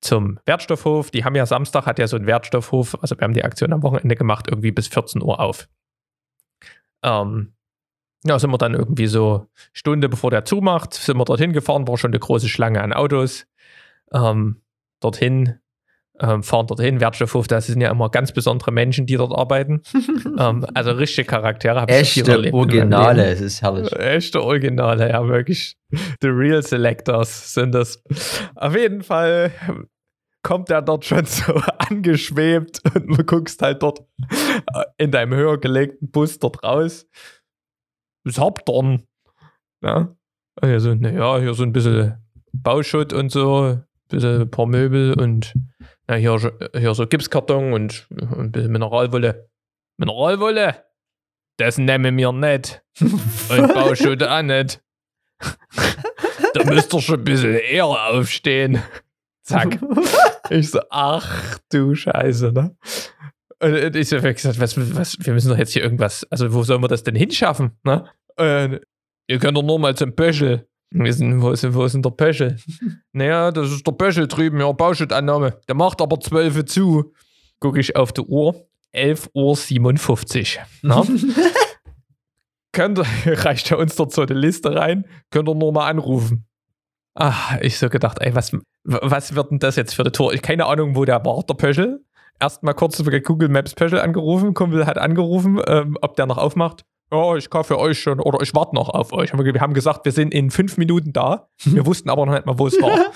[0.00, 1.10] zum Wertstoffhof.
[1.10, 3.82] Die haben ja Samstag, hat ja so ein Wertstoffhof, also wir haben die Aktion am
[3.82, 5.68] Wochenende gemacht, irgendwie bis 14 Uhr auf.
[7.02, 7.54] Ähm,
[8.24, 11.96] ja, sind wir dann irgendwie so Stunde bevor der zumacht, sind wir dorthin gefahren, war
[11.96, 13.46] schon eine große Schlange an Autos.
[14.12, 14.62] Ähm,
[15.00, 15.60] dorthin,
[16.20, 19.82] ähm, fahren dorthin, Wertstoffhof, das sind ja immer ganz besondere Menschen, die dort arbeiten.
[20.38, 21.80] ähm, also richtige Charaktere.
[21.82, 23.92] hab ich Echte erlebt Originale, es ist herrlich.
[23.92, 25.76] Echte Originale, ja, wirklich.
[26.20, 28.02] The Real Selectors sind das.
[28.54, 29.52] Auf jeden Fall
[30.42, 34.04] kommt er dort schon so angeschwebt und du guckst halt dort
[34.96, 37.06] in deinem höher gelegten Bus dort raus.
[38.24, 39.02] Was habt ihr denn?
[39.82, 40.16] Ja,
[40.62, 45.14] hier so, naja, hier so ein bisschen Bauschutt und so, ein bisschen ein paar Möbel
[45.14, 45.52] und
[46.08, 49.48] na, hier, hier so Gipskarton und ein bisschen Mineralwolle.
[49.98, 50.84] Mineralwolle?
[51.56, 52.82] Das nehmen wir nicht.
[53.00, 54.82] Und Bauschutt auch nicht.
[56.54, 58.82] da müsst ihr schon ein bisschen eher aufstehen.
[59.42, 59.78] Zack.
[60.48, 62.76] Ich so, ach du Scheiße, ne?
[63.58, 66.82] Und ich so gesagt, was, was, wir müssen doch jetzt hier irgendwas, also wo sollen
[66.82, 68.08] wir das denn hinschaffen, ne?
[68.36, 68.80] Und
[69.26, 70.68] ihr könnt doch nur mal zum Pöschel.
[70.90, 72.58] Wir sind, wo, ist, wo ist denn der Pöschel?
[73.12, 75.58] naja, das ist der Pöschel drüben, ja, Bauschuttannahme.
[75.68, 77.12] Der macht aber 12 Uhr zu.
[77.58, 81.04] Gucke ich auf die Uhr, 11.57 Uhr.
[81.04, 81.20] Ne?
[82.76, 83.06] könnt ihr,
[83.44, 86.46] reicht ja uns dort so eine Liste rein, könnt ihr nur mal anrufen.
[87.14, 88.52] Ah, ich so gedacht, ey, was,
[88.84, 90.34] was wird denn das jetzt für eine Tour?
[90.34, 92.04] Ich keine Ahnung, wo der war, der Pöschel.
[92.38, 96.84] Erstmal kurz bei Google Maps Pöschel angerufen, Kumpel hat angerufen, ähm, ob der noch aufmacht.
[97.12, 99.32] Ja, ich kaufe für euch schon oder ich warte noch auf euch.
[99.32, 101.48] Wir haben gesagt, wir sind in fünf Minuten da.
[101.64, 103.12] Wir wussten aber noch nicht mal, wo es war.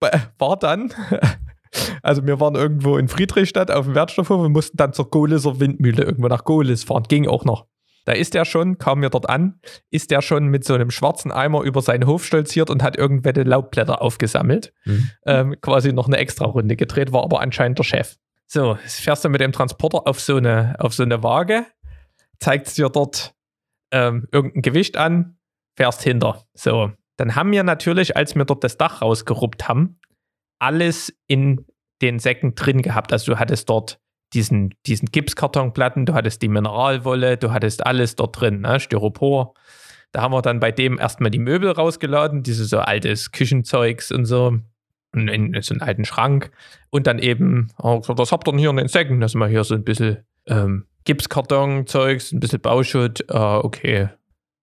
[0.38, 0.94] War dann,
[2.02, 6.04] also wir waren irgendwo in Friedrichstadt auf dem Wertstoffhof und mussten dann zur Gohliser Windmühle
[6.04, 7.02] irgendwo nach Gohlis fahren.
[7.08, 7.66] Ging auch noch.
[8.04, 11.30] Da ist er schon, kam mir dort an, ist er schon mit so einem schwarzen
[11.30, 14.72] Eimer über seinen Hof stolziert und hat irgendwelche Laubblätter aufgesammelt.
[14.84, 15.10] Mhm.
[15.26, 18.16] Ähm, quasi noch eine extra Runde gedreht, war aber anscheinend der Chef.
[18.46, 21.66] So, jetzt fährst du mit dem Transporter auf so eine, auf so eine Waage,
[22.40, 23.34] zeigt es dir dort
[23.92, 25.38] ähm, irgendein Gewicht an,
[25.76, 26.44] fährst hinter.
[26.54, 26.92] So.
[27.16, 29.98] Dann haben wir natürlich, als wir dort das Dach rausgeruppt haben,
[30.60, 31.66] alles in
[32.00, 33.12] den Säcken drin gehabt.
[33.12, 33.98] Also du hattest dort
[34.34, 38.78] diesen, diesen Gipskartonplatten, du hattest die Mineralwolle, du hattest alles dort drin, ne?
[38.78, 39.54] Styropor.
[40.12, 44.24] Da haben wir dann bei dem erstmal die Möbel rausgeladen, diese so altes Küchenzeugs und
[44.24, 44.58] so,
[45.12, 46.50] in, in so einen alten Schrank.
[46.90, 49.20] Und dann eben, oh, was habt ihr denn hier in den Säcken?
[49.20, 53.24] Das ist mal hier so ein bisschen ähm, Gipskarton-Zeugs, ein bisschen Bauschutt.
[53.30, 54.10] Äh, okay.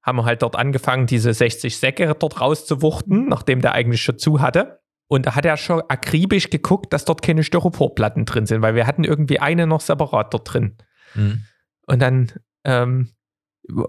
[0.03, 4.41] Haben wir halt dort angefangen, diese 60 Säcke dort rauszuwuchten, nachdem der eigentlich schon zu
[4.41, 4.79] hatte.
[5.07, 8.85] Und da hat er schon akribisch geguckt, dass dort keine Styroporplatten drin sind, weil wir
[8.85, 10.77] hatten irgendwie eine noch separat dort drin.
[11.15, 11.45] Mhm.
[11.87, 12.31] Und dann
[12.63, 13.11] ähm,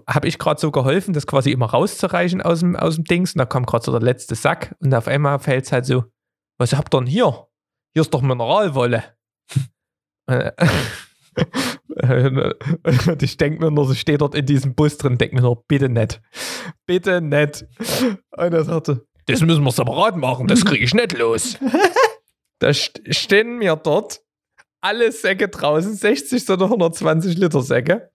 [0.07, 3.35] habe ich gerade so geholfen, das quasi immer rauszureichen aus dem, aus dem Dings.
[3.35, 6.05] Und da kam gerade so der letzte Sack und auf einmal fällt es halt so,
[6.57, 7.47] was habt ihr denn hier?
[7.93, 9.03] Hier ist doch Mineralwolle.
[11.85, 15.63] und ich denke mir nur, so steht dort in diesem Bus drin, denke mir nur,
[15.67, 16.21] bitte nicht.
[16.85, 17.65] Bitte nicht.
[18.31, 21.57] Und er sagte, das müssen wir separat machen, das kriege ich nicht los.
[22.59, 24.21] da stehen mir dort
[24.81, 28.11] alle Säcke draußen, 60 oder 120 Liter Säcke.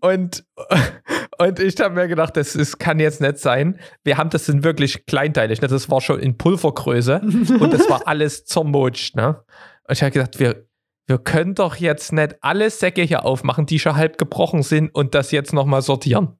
[0.00, 0.44] Und,
[1.38, 3.80] und ich habe mir gedacht, das, das kann jetzt nicht sein.
[4.04, 5.60] Wir haben das sind wirklich kleinteilig.
[5.60, 5.68] Ne?
[5.68, 9.16] Das war schon in Pulvergröße und das war alles zermotscht.
[9.16, 9.42] Ne?
[9.88, 10.66] Und ich habe gedacht, wir,
[11.06, 15.14] wir können doch jetzt nicht alle Säcke hier aufmachen, die schon halb gebrochen sind und
[15.14, 16.38] das jetzt nochmal sortieren.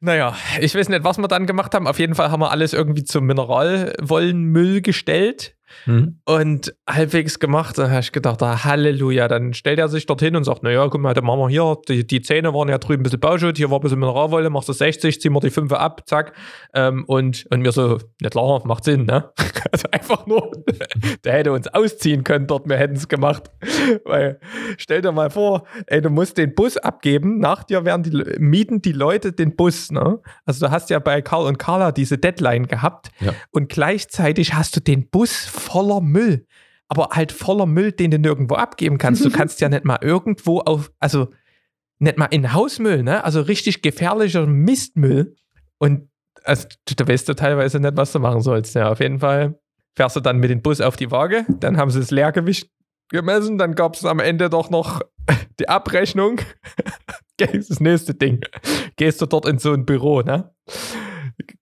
[0.00, 1.88] Naja, ich weiß nicht, was wir dann gemacht haben.
[1.88, 5.57] Auf jeden Fall haben wir alles irgendwie zum Mineralwollenmüll gestellt.
[5.86, 6.20] Mhm.
[6.24, 9.28] Und halbwegs gemacht, da habe ich gedacht, ah, Halleluja.
[9.28, 12.06] Dann stellt er sich dorthin und sagt: Naja, guck mal, dann machen wir hier, die,
[12.06, 14.72] die Zähne waren ja drüben ein bisschen Bauschutt, hier war ein bisschen Mineralwolle, machst du
[14.72, 16.32] 60, ziehen wir die 5 ab, zack.
[16.74, 19.30] Ähm, und, und mir so, nicht klar, macht Sinn, ne?
[19.72, 20.52] Also einfach nur,
[21.24, 23.50] der hätte uns ausziehen können dort, wir hätten es gemacht.
[24.04, 24.38] Weil,
[24.78, 28.80] stell dir mal vor, ey, du musst den Bus abgeben, nach dir werden die, mieten
[28.82, 30.20] die Leute den Bus, ne?
[30.44, 33.34] Also du hast ja bei Karl und Carla diese Deadline gehabt ja.
[33.50, 36.46] und gleichzeitig hast du den Bus voller Müll.
[36.88, 39.24] Aber halt voller Müll, den du nirgendwo abgeben kannst.
[39.24, 41.28] Du kannst ja nicht mal irgendwo auf, also
[41.98, 43.24] nicht mal in Hausmüll, ne?
[43.24, 45.34] Also richtig gefährlicher Mistmüll.
[45.78, 46.08] Und
[46.44, 46.66] also,
[46.96, 48.74] da weißt du teilweise nicht, was du machen sollst.
[48.74, 49.58] Ja, auf jeden Fall
[49.96, 52.70] fährst du dann mit dem Bus auf die Waage, dann haben sie das Leergewicht
[53.10, 55.00] gemessen, dann gab es am Ende doch noch
[55.58, 56.40] die Abrechnung.
[57.36, 58.40] das nächste Ding.
[58.96, 60.54] Gehst du dort in so ein Büro, ne?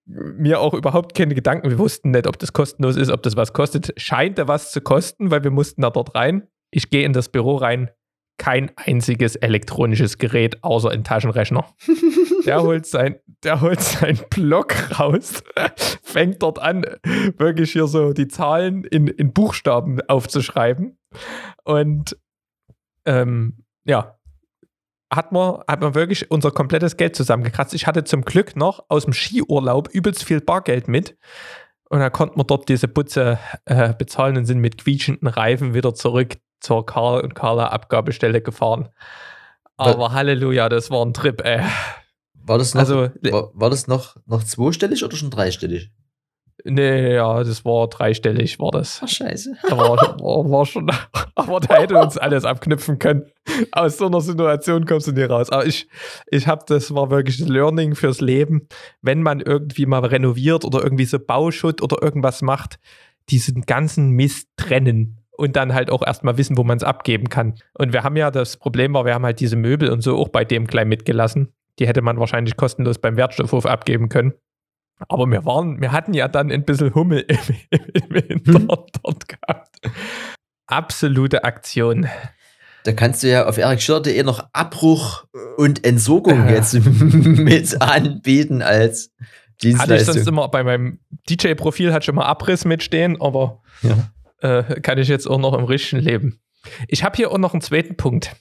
[0.05, 1.69] Mir auch überhaupt keine Gedanken.
[1.69, 3.93] Wir wussten nicht, ob das kostenlos ist, ob das was kostet.
[3.97, 6.47] Scheint da was zu kosten, weil wir mussten da dort rein.
[6.71, 7.89] Ich gehe in das Büro rein.
[8.37, 11.65] Kein einziges elektronisches Gerät außer ein Taschenrechner.
[12.45, 15.43] Der holt sein, der holt seinen Block raus,
[16.01, 16.85] fängt dort an,
[17.37, 20.97] wirklich hier so die Zahlen in, in Buchstaben aufzuschreiben.
[21.65, 22.17] Und
[23.05, 24.16] ähm, ja,
[25.11, 27.73] hat man, hat man wirklich unser komplettes Geld zusammengekratzt.
[27.73, 31.17] Ich hatte zum Glück noch aus dem Skiurlaub übelst viel Bargeld mit.
[31.89, 35.93] Und da konnten wir dort diese Putze äh, bezahlen und sind mit quietschenden Reifen wieder
[35.93, 38.89] zurück zur Karl und Carla Abgabestelle gefahren.
[39.77, 41.61] Aber war, Halleluja, das war ein Trip, ey.
[42.33, 45.91] War das noch, also, war, war das noch, noch zweistellig oder schon dreistellig?
[46.63, 48.99] Nee, ja, das war dreistellig, war das.
[49.03, 49.57] Ach, scheiße.
[49.69, 50.89] Aber war, war schon,
[51.35, 53.25] aber da hätte uns alles abknüpfen können.
[53.71, 55.49] Aus so einer Situation kommst du nie raus.
[55.51, 55.87] Aber ich,
[56.29, 58.67] ich habe, das war wirklich ein Learning fürs Leben.
[59.01, 62.79] Wenn man irgendwie mal renoviert oder irgendwie so Bauschutt oder irgendwas macht,
[63.29, 67.55] diesen ganzen Mist trennen und dann halt auch erstmal wissen, wo man es abgeben kann.
[67.73, 70.29] Und wir haben ja, das Problem war, wir haben halt diese Möbel und so auch
[70.29, 71.53] bei dem klein mitgelassen.
[71.79, 74.33] Die hätte man wahrscheinlich kostenlos beim Wertstoffhof abgeben können.
[75.07, 77.37] Aber wir waren, wir hatten ja dann ein bisschen Hummel im,
[77.93, 78.67] im Hintern hm.
[78.67, 79.79] dort gehabt.
[80.65, 82.07] Absolute Aktion.
[82.83, 85.25] Da kannst du ja auf erikschiller.de noch Abbruch
[85.57, 86.53] und Entsorgung äh.
[86.53, 89.13] jetzt mit anbieten als
[89.61, 89.79] Dienstleistung.
[89.79, 94.11] Hatte ich sonst immer bei meinem DJ-Profil hat schon mal Abriss mitstehen, aber ja.
[94.41, 96.39] äh, kann ich jetzt auch noch im richtigen Leben.
[96.87, 98.35] Ich habe hier auch noch einen zweiten Punkt.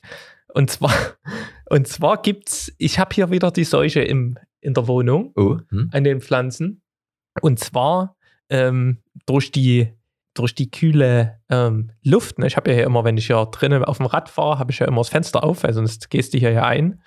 [0.52, 0.92] Und zwar,
[1.68, 5.90] und zwar gibt's, ich habe hier wieder die Seuche im, in der Wohnung oh, hm.
[5.92, 6.82] an den Pflanzen.
[7.40, 8.16] Und zwar
[8.50, 9.92] ähm, durch die
[10.34, 12.38] durch die kühle ähm, Luft.
[12.38, 12.46] Ne?
[12.46, 14.78] Ich habe ja hier immer, wenn ich hier drinnen auf dem Rad fahre, habe ich
[14.80, 17.00] ja immer das Fenster auf, weil sonst gehst du hier ja ein.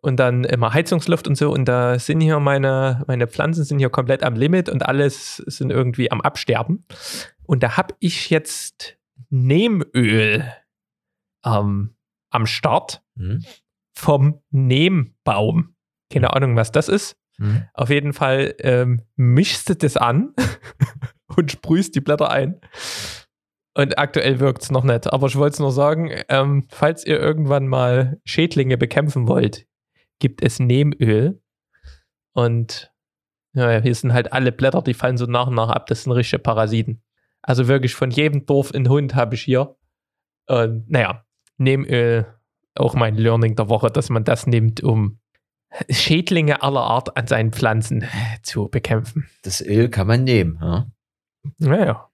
[0.00, 1.52] Und dann immer Heizungsluft und so.
[1.52, 5.70] Und da sind hier meine, meine Pflanzen sind hier komplett am Limit und alles sind
[5.70, 6.86] irgendwie am Absterben.
[7.42, 8.96] Und da habe ich jetzt
[9.28, 10.50] Nehmöl
[11.44, 11.94] ähm,
[12.30, 13.44] am Start mhm.
[13.92, 15.74] vom Nehmbaum.
[16.10, 16.32] Keine mhm.
[16.32, 17.16] Ahnung, was das ist.
[17.38, 17.64] Mhm.
[17.74, 20.34] Auf jeden Fall ähm, mischst du das an
[21.36, 22.60] und sprühst die Blätter ein.
[23.74, 25.12] Und aktuell wirkt es noch nicht.
[25.12, 29.66] Aber ich wollte es nur sagen, ähm, falls ihr irgendwann mal Schädlinge bekämpfen wollt,
[30.18, 31.40] gibt es Nehmöl.
[32.32, 32.92] Und
[33.54, 35.86] ja, hier sind halt alle Blätter, die fallen so nach und nach ab.
[35.86, 37.02] Das sind richtige Parasiten.
[37.42, 39.76] Also wirklich von jedem Dorf ein Hund habe ich hier.
[40.46, 41.24] Und naja,
[41.56, 42.26] Nehmöl,
[42.74, 45.20] auch mein Learning der Woche, dass man das nimmt, um
[45.88, 48.04] Schädlinge aller Art an seinen Pflanzen
[48.42, 49.28] zu bekämpfen.
[49.42, 50.58] Das Öl kann man nehmen.
[50.60, 50.86] Ja?
[51.58, 52.08] Naja.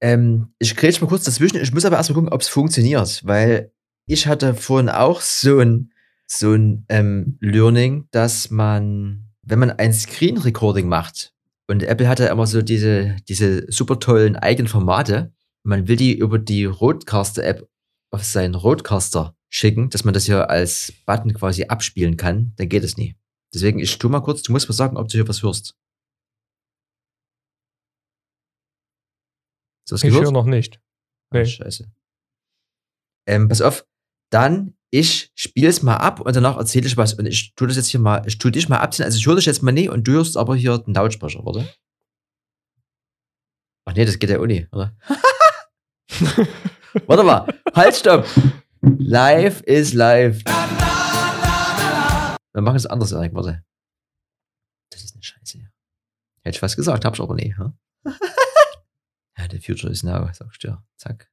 [0.00, 1.60] Ähm, ich grätsch mal kurz dazwischen.
[1.60, 3.72] Ich muss aber erstmal gucken, ob es funktioniert, weil
[4.06, 5.92] ich hatte vorhin auch so ein,
[6.26, 11.32] so ein ähm, Learning, dass man, wenn man ein Screen Recording macht,
[11.68, 16.38] und Apple hatte immer so diese, diese super tollen eigenen Formate, man will die über
[16.38, 17.66] die Roadcaster-App
[18.10, 22.84] auf seinen Roadcaster schicken, dass man das hier als Button quasi abspielen kann, dann geht
[22.84, 23.16] es nie.
[23.52, 25.76] Deswegen, ich tu mal kurz, du musst mal sagen, ob du hier was hörst.
[29.82, 30.80] Hast du was ich höre noch nicht.
[31.30, 31.40] Ah, nee.
[31.40, 31.92] Ah, scheiße.
[33.28, 33.86] Ähm, pass auf,
[34.30, 37.14] dann ich spiele es mal ab und danach erzähle ich was.
[37.14, 39.04] Und ich tue das jetzt hier mal, ich tue dich mal abziehen.
[39.04, 41.66] Also ich höre dich jetzt mal nie und du hörst aber hier den Lautsprecher, warte.
[43.84, 44.96] Ach nee, das geht ja auch nicht, oder?
[47.06, 48.26] warte mal, halt, stopp.
[48.84, 50.42] Live ist live.
[52.52, 53.64] Wir machen es anders, Erik, warte.
[54.90, 55.58] Das ist eine Scheiße.
[56.42, 57.54] Hätte ich was gesagt, hab ich aber nie.
[57.56, 57.70] Huh?
[59.38, 60.84] ja, the future is now, sagst du ja.
[60.96, 61.30] Zack.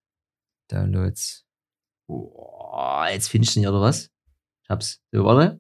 [0.70, 1.48] Downloads.
[2.08, 4.12] Oh, jetzt findest du nicht, oder was?
[4.64, 5.02] Ich hab's.
[5.12, 5.60] So, warte.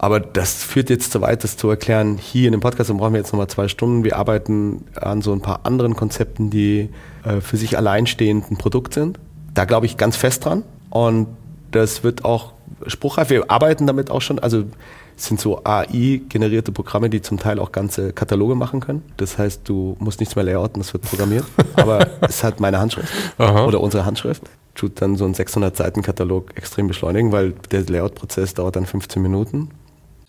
[0.00, 2.16] Aber das führt jetzt zu weit, das zu erklären.
[2.16, 4.04] Hier in dem Podcast dann brauchen wir jetzt nochmal zwei Stunden.
[4.04, 6.90] Wir arbeiten an so ein paar anderen Konzepten, die
[7.24, 9.18] äh, für sich alleinstehend ein Produkt sind.
[9.54, 10.64] Da glaube ich ganz fest dran.
[10.90, 11.28] Und
[11.70, 12.52] das wird auch
[12.86, 13.30] spruchreif.
[13.30, 14.38] Wir arbeiten damit auch schon.
[14.38, 14.64] Also
[15.16, 19.02] es sind so AI-generierte Programme, die zum Teil auch ganze Kataloge machen können.
[19.16, 21.44] Das heißt, du musst nichts mehr layouten, das wird programmiert.
[21.74, 23.64] Aber es hat meine Handschrift Aha.
[23.66, 24.42] oder unsere Handschrift
[24.74, 29.70] tut dann so einen 600-Seiten-Katalog extrem beschleunigen, weil der Layout-Prozess dauert dann 15 Minuten.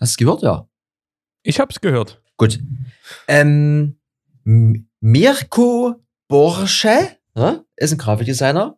[0.00, 0.68] du es gehört, ja?
[1.42, 2.22] Ich habe es gehört.
[2.36, 2.60] Gut.
[3.26, 3.96] Ähm,
[5.00, 5.94] Mirko
[6.28, 7.16] Borsche
[7.76, 8.76] ist ein Grafikdesigner,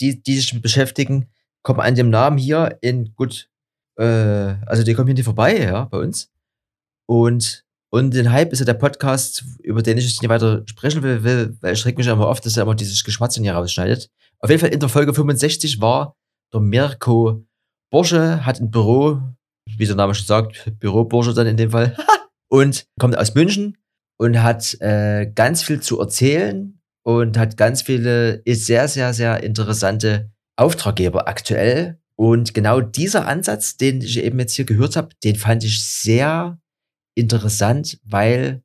[0.00, 1.30] die, die sich beschäftigen,
[1.62, 3.48] kommen an dem Namen hier in gut,
[3.98, 4.04] äh,
[4.66, 6.30] also die kommen hier nicht vorbei, ja, bei uns.
[7.06, 11.02] Und, und den Hype ist ja der Podcast, über den ich jetzt nicht weiter sprechen
[11.02, 14.10] will, will weil ich reg mich immer oft, dass er immer dieses Geschmatzen hier rausschneidet.
[14.40, 16.16] Auf jeden Fall in der Folge 65 war
[16.52, 17.44] der Mirko
[17.90, 19.20] Borsche, hat ein Büro,
[19.76, 21.96] wie der Name schon sagt, Büro Borsche dann in dem Fall,
[22.50, 23.78] und kommt aus München
[24.18, 30.32] und hat äh, ganz viel zu erzählen und hat ganz viele sehr, sehr, sehr interessante
[30.56, 32.00] Auftraggeber aktuell.
[32.16, 36.58] Und genau dieser Ansatz, den ich eben jetzt hier gehört habe, den fand ich sehr
[37.14, 38.62] interessant, weil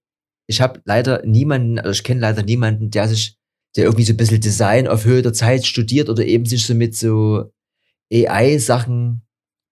[0.47, 3.37] ich habe leider niemanden, also ich kenne leider niemanden, der sich
[3.75, 6.73] der irgendwie so ein bisschen Design auf Höhe der Zeit studiert oder eben sich so
[6.73, 7.51] mit so
[8.11, 9.21] AI-Sachen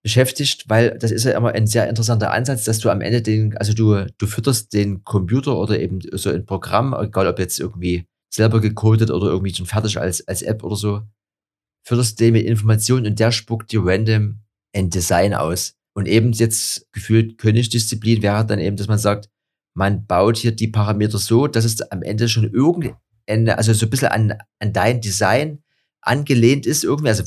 [0.04, 3.58] beschäftigt, weil das ist ja immer ein sehr interessanter Ansatz, dass du am Ende den,
[3.58, 8.06] also du, du fütterst den Computer oder eben so ein Programm, egal ob jetzt irgendwie
[8.34, 11.02] selber gecodet oder irgendwie schon fertig als, als App oder so,
[11.86, 14.42] fütterst den mit Informationen und der spuckt dir random
[14.76, 15.74] ein Design aus.
[15.96, 19.30] Und eben jetzt gefühlt Königsdisziplin wäre dann eben, dass man sagt,
[19.76, 23.90] man baut hier die Parameter so, dass es am Ende schon irgendein also so ein
[23.90, 25.64] bisschen an, an dein Design
[26.02, 27.24] angelehnt ist irgendwie, also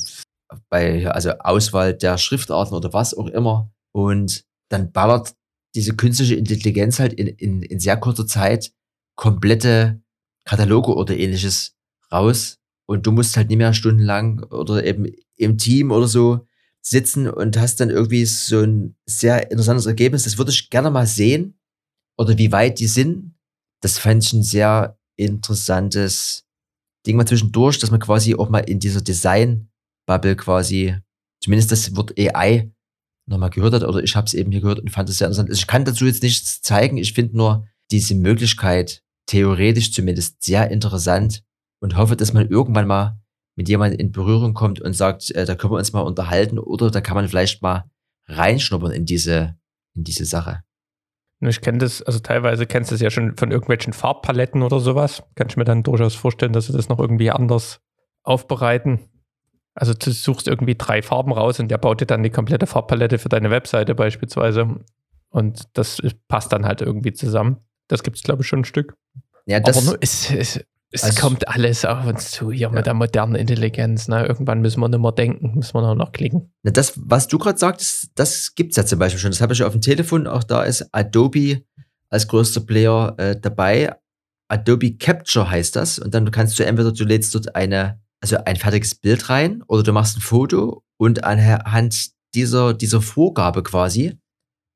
[0.69, 3.71] bei also Auswahl der Schriftarten oder was auch immer.
[3.93, 5.33] Und dann ballert
[5.75, 8.71] diese künstliche Intelligenz halt in, in, in sehr kurzer Zeit
[9.15, 10.01] komplette
[10.45, 11.75] Kataloge oder ähnliches
[12.11, 12.59] raus.
[12.85, 16.45] Und du musst halt nicht mehr stundenlang oder eben im Team oder so
[16.81, 20.23] sitzen und hast dann irgendwie so ein sehr interessantes Ergebnis.
[20.23, 21.57] Das würde ich gerne mal sehen.
[22.17, 23.35] Oder wie weit die sind.
[23.81, 26.45] Das fand ich ein sehr interessantes
[27.05, 30.95] Ding mal zwischendurch, dass man quasi auch mal in dieser Design-Bubble quasi,
[31.39, 32.71] zumindest das Wort AI
[33.27, 35.49] nochmal gehört hat, oder ich habe es eben hier gehört und fand es sehr interessant.
[35.49, 40.69] Also ich kann dazu jetzt nichts zeigen, ich finde nur diese Möglichkeit, theoretisch zumindest, sehr
[40.71, 41.43] interessant
[41.79, 43.17] und hoffe, dass man irgendwann mal
[43.55, 46.91] mit jemandem in Berührung kommt und sagt, äh, da können wir uns mal unterhalten oder
[46.91, 47.89] da kann man vielleicht mal
[48.27, 49.55] reinschnuppern in diese,
[49.93, 50.63] in diese Sache.
[51.39, 55.23] Ich kenne das, also teilweise kennst du es ja schon von irgendwelchen Farbpaletten oder sowas.
[55.35, 57.79] Kann ich mir dann durchaus vorstellen, dass sie das noch irgendwie anders
[58.23, 58.99] aufbereiten.
[59.73, 63.17] Also du suchst irgendwie drei Farben raus und der baut dir dann die komplette Farbpalette
[63.17, 64.81] für deine Webseite beispielsweise.
[65.29, 67.57] Und das passt dann halt irgendwie zusammen.
[67.91, 68.95] Das gibt es, glaube ich, schon ein Stück.
[69.45, 70.61] Ja, das, Aber nur, es, es,
[70.91, 72.69] es also, kommt alles auf uns zu hier ja.
[72.69, 74.07] mit der modernen Intelligenz.
[74.07, 74.25] Ne?
[74.25, 76.53] Irgendwann müssen wir nicht mehr denken, müssen wir nur noch klicken.
[76.63, 79.31] Na, das, was du gerade sagst, das gibt es ja zum Beispiel schon.
[79.31, 80.25] Das habe ich ja auf dem Telefon.
[80.25, 81.63] Auch da ist Adobe
[82.09, 83.93] als größter Player äh, dabei.
[84.47, 85.99] Adobe Capture heißt das.
[85.99, 89.83] Und dann kannst du entweder du lädst dort eine, also ein fertiges Bild rein oder
[89.83, 94.17] du machst ein Foto und anhand dieser, dieser Vorgabe quasi,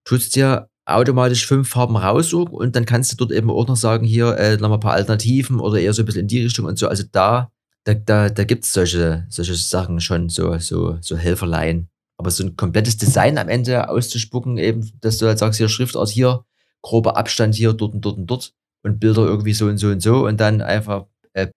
[0.06, 4.06] tust dir automatisch fünf Farben raussuchen und dann kannst du dort eben auch noch sagen,
[4.06, 6.78] hier äh, nochmal ein paar Alternativen oder eher so ein bisschen in die Richtung und
[6.78, 6.88] so.
[6.88, 7.52] Also da,
[7.86, 11.90] da, da, da gibt es solche, solche Sachen schon, so, so, so Helferlein.
[12.18, 16.10] Aber so ein komplettes Design am Ende auszuspucken, eben, dass du halt sagst, hier Schriftart
[16.10, 16.46] hier,
[16.82, 20.02] grober Abstand hier, dort und dort und dort und Bilder irgendwie so und so und
[20.02, 21.48] so und dann einfach äh,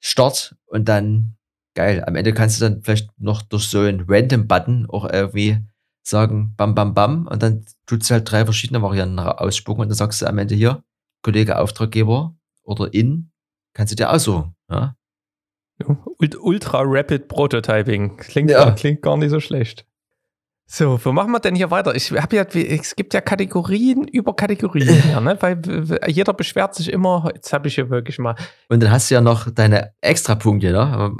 [0.00, 1.36] Start und dann
[1.74, 2.02] geil.
[2.06, 5.58] Am Ende kannst du dann vielleicht noch durch so einen Random-Button auch irgendwie
[6.08, 9.96] sagen, bam, bam, bam, und dann tut du halt drei verschiedene Varianten ausspucken und dann
[9.96, 10.82] sagst du am Ende hier,
[11.22, 13.30] Kollege Auftraggeber oder in,
[13.74, 14.54] kannst du dir aussuchen.
[14.70, 14.94] Ja?
[16.40, 18.16] Ultra Rapid Prototyping.
[18.16, 18.70] Klingt, Ja.
[18.72, 19.86] klingt gar nicht so schlecht.
[20.70, 21.94] So, wo machen wir denn hier weiter?
[21.94, 25.36] Ich habe ja, es gibt ja Kategorien über Kategorien hier, ne?
[25.40, 25.62] Weil
[26.08, 28.34] jeder beschwert sich immer, jetzt habe ich hier wirklich mal.
[28.68, 31.14] Und dann hast du ja noch deine Extrapunkte, ne?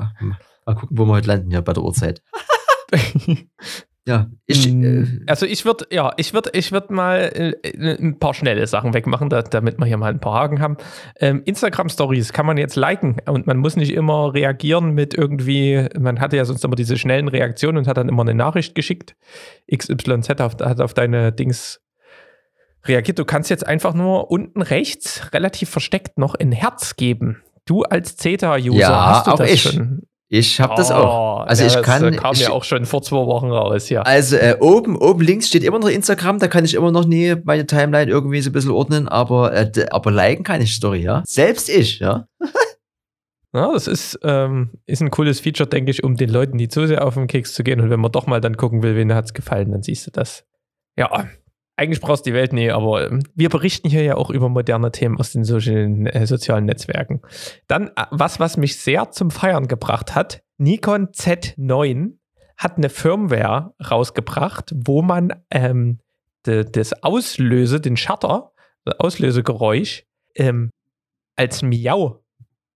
[0.67, 2.23] Mal gucken, wo wir heute landen hier bei der Uhrzeit.
[4.09, 7.31] Ja, ich, äh, also ich würde, ja, ich würde, ich würde mal
[7.63, 10.79] äh, ein paar schnelle Sachen wegmachen, da, damit wir hier mal ein paar Haken haben.
[11.21, 15.89] Ähm, Instagram Stories kann man jetzt liken und man muss nicht immer reagieren mit irgendwie,
[16.01, 19.15] man hatte ja sonst immer diese schnellen Reaktionen und hat dann immer eine Nachricht geschickt.
[19.71, 21.83] XYZ auf, hat auf deine Dings
[22.87, 23.19] reagiert.
[23.19, 27.43] Du kannst jetzt einfach nur unten rechts relativ versteckt noch ein Herz geben.
[27.67, 29.61] Du als CETA-User Ja, hast du auch das ich.
[29.61, 30.08] schon.
[30.29, 31.47] Ich habe das Oh, auch.
[31.47, 32.13] Also ich das, kann.
[32.13, 34.03] äh, kam ich, ja auch schon vor zwei Wochen raus, ja.
[34.03, 37.35] Also äh, oben, oben links steht immer noch Instagram, da kann ich immer noch nie
[37.45, 41.23] meine Timeline irgendwie so ein bisschen ordnen, aber, äh, aber liken kann ich Story, ja.
[41.27, 42.27] Selbst ich, ja.
[43.55, 46.87] Ja, das ist, ähm, ist ein cooles Feature, denke ich, um den Leuten nicht zu
[46.87, 47.81] sehr auf den Keks zu gehen.
[47.81, 50.11] Und wenn man doch mal dann gucken will, wen hat es gefallen, dann siehst du
[50.11, 50.45] das.
[50.99, 51.27] Ja,
[51.79, 54.91] eigentlich brauchst du die Welt nie, aber ähm, wir berichten hier ja auch über moderne
[54.91, 57.23] Themen aus den sozialen, äh, sozialen Netzwerken.
[57.69, 62.15] Dann äh, was, was mich sehr zum Feiern gebracht hat: Nikon Z9
[62.57, 66.01] hat eine Firmware rausgebracht, wo man ähm,
[66.47, 68.51] de, das Auslöse, den Shutter,
[68.85, 70.05] das Auslösegeräusch,
[70.35, 70.71] ähm,
[71.37, 72.25] als Miau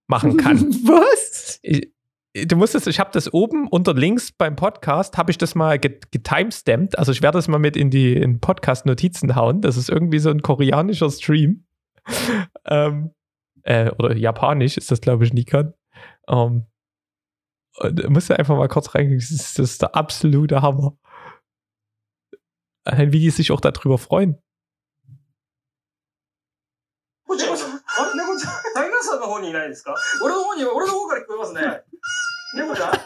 [0.07, 0.61] machen kann.
[0.85, 1.59] Was?
[1.63, 1.92] Ich,
[2.35, 5.79] du musst es, ich habe das oben unter links beim Podcast, habe ich das mal
[5.79, 6.99] get- getimestampt.
[6.99, 9.61] Also ich werde das mal mit in die in Podcast-Notizen hauen.
[9.61, 11.67] Das ist irgendwie so ein koreanischer Stream.
[12.67, 13.15] ähm,
[13.63, 15.75] äh, oder japanisch ist das, glaube ich, Nikon.
[16.29, 16.67] Ähm,
[18.09, 19.19] musst du einfach mal kurz reingehen.
[19.19, 20.97] Das ist, das ist der absolute Hammer.
[22.85, 24.39] Wie die sich auch darüber freuen.
[32.55, 32.93] Ne, oder?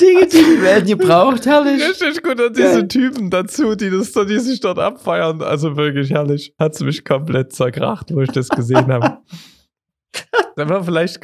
[0.00, 1.82] Dinge, die die werden gebraucht, herrlich.
[1.82, 5.42] Richtig gut, und diese Typen dazu, die das die sich dort abfeiern.
[5.42, 6.54] Also wirklich herrlich.
[6.58, 9.18] Hat es mich komplett zerkracht, wo ich das gesehen habe.
[10.56, 11.20] Wenn wir vielleicht,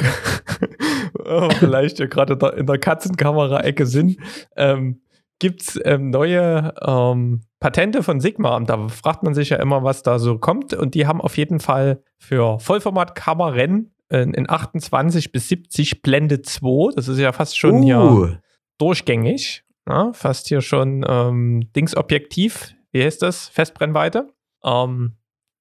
[1.59, 4.19] vielleicht ja gerade in der Katzenkamera-Ecke sind,
[4.57, 5.01] ähm,
[5.39, 8.57] gibt es ähm, neue ähm, Patente von Sigma.
[8.57, 10.73] Und da fragt man sich ja immer, was da so kommt.
[10.75, 16.95] Und die haben auf jeden Fall für Vollformat-Kameran äh, in 28 bis 70 Blende 2.
[16.95, 18.29] Das ist ja fast schon hier Uh,
[18.79, 19.65] durchgängig.
[19.89, 22.75] Ja, fast hier schon ähm, Dingsobjektiv.
[22.91, 23.49] Wie heißt das?
[23.49, 24.29] Festbrennweite.
[24.65, 25.17] Ähm,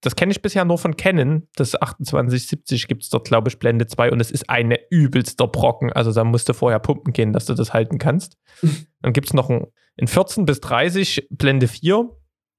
[0.06, 1.48] das kenne ich bisher nur von Canon.
[1.56, 5.92] Das 2870 gibt es dort, glaube ich, Blende 2 und es ist eine übelster Brocken.
[5.92, 8.38] Also da musst du vorher pumpen gehen, dass du das halten kannst.
[9.02, 12.08] Dann gibt es noch ein, in 14 bis 30 Blende 4.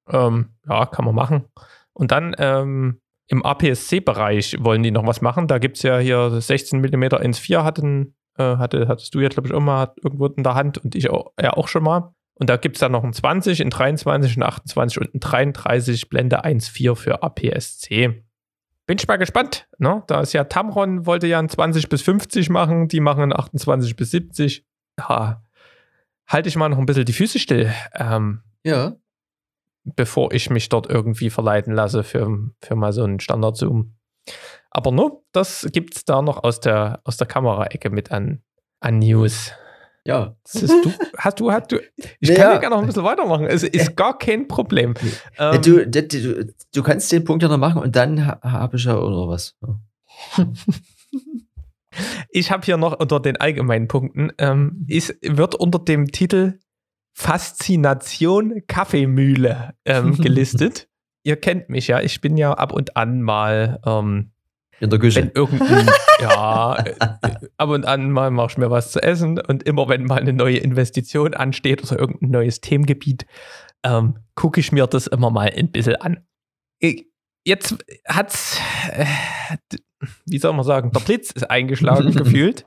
[0.08, 1.44] Ähm, ja, kann man machen.
[1.92, 5.48] Und dann ähm, im APS-C-Bereich wollen die noch was machen.
[5.48, 9.48] Da gibt es ja hier 16 mm 1.4 hatten, äh, hatte, hattest du ja, glaube
[9.48, 12.12] ich, auch mal irgendwo in der Hand und ich auch, ja auch schon mal.
[12.38, 16.08] Und da gibt es dann noch ein 20, ein 23, ein 28 und ein 33
[16.08, 18.22] Blende 1.4 für APS-C.
[18.86, 19.66] Bin ich mal gespannt.
[19.78, 20.02] Ne?
[20.06, 23.96] Da ist ja Tamron, wollte ja ein 20 bis 50 machen, die machen ein 28
[23.96, 24.64] bis 70.
[24.98, 25.42] Ja,
[26.26, 28.94] halte ich mal noch ein bisschen die Füße still, ähm, ja.
[29.84, 33.96] bevor ich mich dort irgendwie verleiten lasse für, für mal so einen Standard-Zoom.
[34.70, 38.42] Aber nur, das gibt es da noch aus der, aus der Kameraecke mit an,
[38.80, 39.52] an News.
[40.06, 40.36] Ja.
[40.44, 41.78] Ist, du, hast du, hast du,
[42.20, 42.34] ich Ja.
[42.36, 43.46] kann ja gerne noch ein bisschen weitermachen.
[43.46, 44.94] Es ist gar kein Problem.
[45.38, 48.76] ja Ähm, du, du, du kannst den Punkt ja noch machen und dann ha- habe
[48.76, 49.56] ich ja noch was.
[49.62, 50.46] Ja.
[52.30, 56.58] ich habe hier noch unter den allgemeinen Punkten, ähm, ist, wird unter dem Titel
[57.14, 60.88] Faszination Kaffeemühle ähm, gelistet.
[61.24, 64.32] Ihr kennt mich ja, ich bin ja ab und an mal ähm,
[64.78, 65.32] In der wenn Küche.
[65.34, 65.88] irgendein,
[66.20, 66.94] ja, äh,
[67.56, 70.32] ab und an mal mache ich mir was zu essen und immer wenn mal eine
[70.34, 73.26] neue Investition ansteht oder irgendein neues Themengebiet,
[73.82, 76.26] ähm, gucke ich mir das immer mal ein bisschen an.
[76.78, 77.06] Ich,
[77.44, 78.60] jetzt hat's,
[78.92, 79.06] äh,
[80.26, 82.66] wie soll man sagen, der Blitz ist eingeschlagen gefühlt.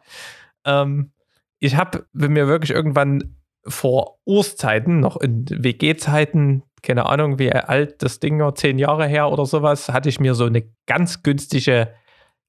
[0.66, 1.12] Ähm,
[1.60, 3.36] ich habe mir wirklich irgendwann
[3.68, 9.30] vor Urszeiten, noch in WG-Zeiten, keine Ahnung, wie alt das Ding war, zehn Jahre her
[9.30, 11.94] oder sowas, hatte ich mir so eine ganz günstige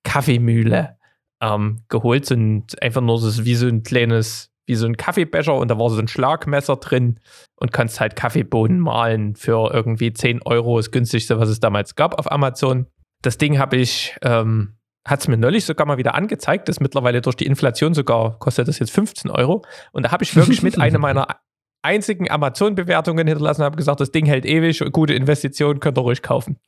[0.05, 0.96] Kaffeemühle
[1.40, 5.68] ähm, geholt und einfach nur so wie so ein kleines, wie so ein Kaffeebecher und
[5.68, 7.20] da war so ein Schlagmesser drin
[7.57, 12.18] und kannst halt Kaffeebohnen mahlen für irgendwie 10 Euro, das günstigste, was es damals gab
[12.18, 12.86] auf Amazon.
[13.22, 14.76] Das Ding habe ich, ähm,
[15.07, 18.68] hat es mir neulich sogar mal wieder angezeigt, das mittlerweile durch die Inflation sogar kostet
[18.68, 19.62] das jetzt 15 Euro.
[19.92, 21.40] Und da habe ich wirklich mit einer meiner
[21.83, 26.59] einzigen Amazon-Bewertungen hinterlassen, habe gesagt, das Ding hält ewig, gute Investition, könnt ihr ruhig kaufen.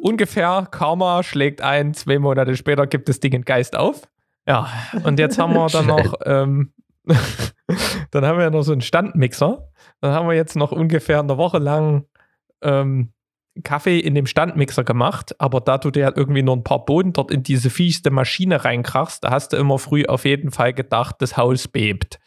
[0.00, 4.02] Ungefähr, Karma schlägt ein, zwei Monate später gibt das Ding einen Geist auf.
[4.46, 4.68] Ja,
[5.04, 6.72] und jetzt haben wir dann noch, ähm,
[8.10, 9.68] dann haben wir noch so einen Standmixer.
[10.00, 12.04] Dann haben wir jetzt noch ungefähr eine Woche lang
[12.62, 13.12] ähm,
[13.64, 17.30] Kaffee in dem Standmixer gemacht, aber da du dir irgendwie nur ein paar Boden dort
[17.30, 21.36] in diese fiesste Maschine reinkrachst, da hast du immer früh auf jeden Fall gedacht, das
[21.36, 22.20] Haus bebt.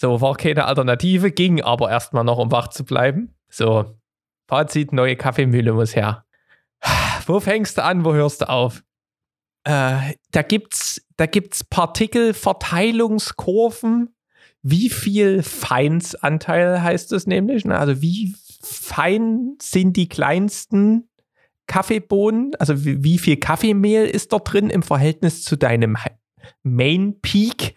[0.00, 3.34] So war keine Alternative, ging aber erstmal noch, um wach zu bleiben.
[3.48, 3.96] So,
[4.46, 6.24] Fazit, neue Kaffeemühle muss her.
[7.26, 8.84] Wo fängst du an, wo hörst du auf?
[9.64, 14.14] Äh, da gibt's, da gibt's Partikelverteilungskurven.
[14.62, 17.68] Wie viel Feinsanteil heißt es nämlich?
[17.68, 21.10] Also wie fein sind die kleinsten
[21.66, 22.52] Kaffeebohnen?
[22.58, 25.98] Also wie, viel Kaffeemehl ist dort drin im Verhältnis zu deinem
[26.62, 27.74] Main Peak,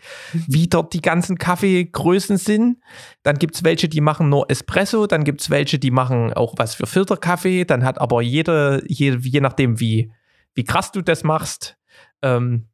[0.48, 2.78] wie dort die ganzen Kaffeegrößen sind.
[3.24, 6.56] Dann gibt es welche, die machen nur Espresso, dann gibt es welche, die machen auch
[6.58, 7.66] was für Filterkaffee.
[7.66, 10.12] Dann hat aber jede, je, je nachdem, wie,
[10.56, 11.78] wie krass du das machst,
[12.22, 12.68] ähm,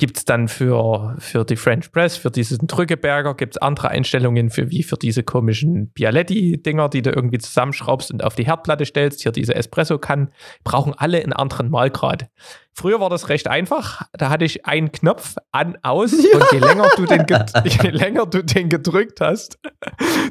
[0.00, 4.50] gibt es dann für, für die French Press, für diesen Drückeberger, gibt es andere Einstellungen
[4.50, 9.22] für wie für diese komischen Bialetti-Dinger, die du irgendwie zusammenschraubst und auf die Herdplatte stellst.
[9.22, 10.30] Hier diese Espresso-Kannen,
[10.64, 12.30] brauchen alle einen anderen Malgrad.
[12.72, 14.02] Früher war das recht einfach.
[14.12, 16.38] Da hatte ich einen Knopf an, aus ja.
[16.38, 17.26] und je länger, du den
[17.64, 19.58] je länger du den gedrückt hast,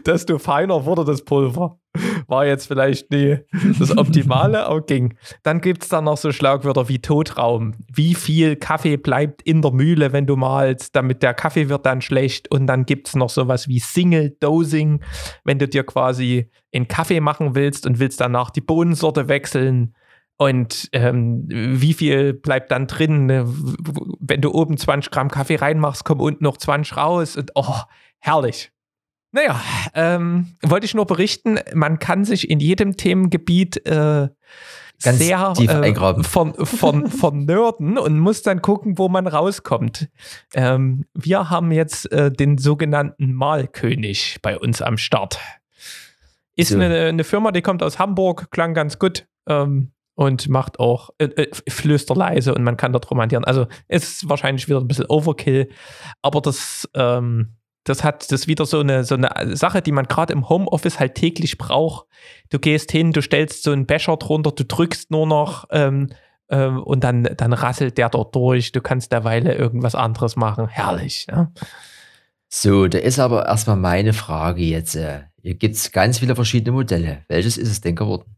[0.06, 1.80] desto feiner wurde das Pulver.
[2.28, 3.40] War jetzt vielleicht nie
[3.80, 5.18] das Optimale, aber ging.
[5.44, 7.74] Dann gibt es dann noch so Schlagwörter wie Totraum.
[7.92, 12.02] Wie viel Kaffee bleibt in der Mühle, wenn du malst, damit der Kaffee wird dann
[12.02, 12.50] schlecht.
[12.52, 15.02] Und dann gibt es noch sowas wie Single Dosing,
[15.44, 19.96] wenn du dir quasi einen Kaffee machen willst und willst danach die Bohnensorte wechseln
[20.42, 23.26] und ähm, wie viel bleibt dann drin?
[23.26, 23.44] Ne?
[24.22, 27.36] Wenn du oben 20 Gramm Kaffee reinmachst, kommen unten noch 20 raus.
[27.36, 27.76] Und oh,
[28.20, 28.72] herrlich.
[29.34, 29.62] Naja,
[29.94, 34.30] ähm, wollte ich nur berichten, man kann sich in jedem Themengebiet äh,
[35.04, 40.10] Ganz sehr tief äh, von, von, von Nörden und muss dann gucken, wo man rauskommt.
[40.54, 45.40] Ähm, wir haben jetzt äh, den sogenannten Malkönig bei uns am Start.
[46.56, 46.76] Ist So.
[46.80, 49.28] eine, eine Firma, die kommt aus Hamburg, klang ganz gut.
[49.48, 53.46] Ähm, und macht auch äh, äh, flüsterleise und man kann dort romantieren.
[53.46, 55.70] Also ist wahrscheinlich wieder ein bisschen Overkill,
[56.22, 57.56] aber das, ähm,
[57.86, 61.16] das hat das wieder so eine, so eine Sache, die man gerade im Homeoffice halt
[61.16, 62.06] täglich braucht.
[62.50, 66.10] Du gehst hin, du stellst so einen Becher drunter, du drückst nur noch ähm,
[66.50, 68.74] ähm, und dann, dann rasselt der dort durch.
[68.74, 70.68] Du kannst derweile irgendwas anderes machen.
[70.68, 71.28] Herrlich.
[71.32, 71.50] Ne?
[72.50, 74.98] So, da ist aber erstmal meine Frage jetzt.
[74.98, 77.24] Äh, hier gibt es ganz viele verschiedene Modelle.
[77.30, 78.36] Welches ist es denn geworden?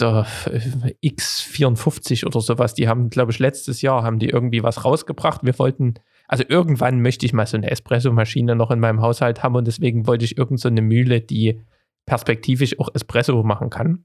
[0.00, 4.84] Der äh, X54 oder sowas, die haben, glaube ich, letztes Jahr haben die irgendwie was
[4.84, 5.42] rausgebracht.
[5.44, 5.94] Wir wollten,
[6.28, 10.06] also irgendwann möchte ich mal so eine Espresso-Maschine noch in meinem Haushalt haben und deswegen
[10.06, 11.60] wollte ich irgend so eine Mühle, die
[12.06, 14.04] perspektivisch auch Espresso machen kann.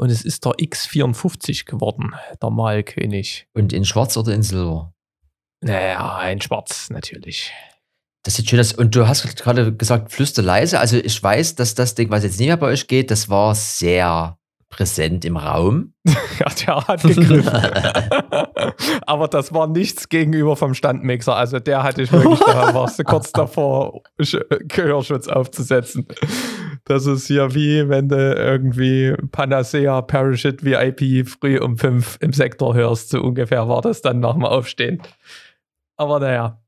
[0.00, 3.48] Und es ist der X54 geworden, der Malkönig.
[3.52, 4.94] Und in Schwarz oder in Silber?
[5.60, 7.52] Naja, in Schwarz natürlich.
[8.22, 8.72] Das sieht schön aus.
[8.72, 10.78] Und du hast gerade gesagt, flüster leise.
[10.78, 13.54] Also ich weiß, dass das Ding, was jetzt nicht mehr bei euch geht, das war
[13.56, 14.38] sehr
[14.68, 15.94] präsent im Raum.
[16.38, 17.50] Ja, der hat gegriffen.
[19.06, 21.34] Aber das war nichts gegenüber vom Standmixer.
[21.34, 26.06] Also der hatte ich wirklich, da warst du kurz davor, Sch- Gehörschutz aufzusetzen.
[26.84, 32.74] Das ist ja wie wenn du irgendwie Panacea Parachute VIP früh um fünf im Sektor
[32.74, 33.10] hörst.
[33.10, 35.02] So ungefähr war das dann nach dem Aufstehen.
[35.96, 36.60] Aber naja.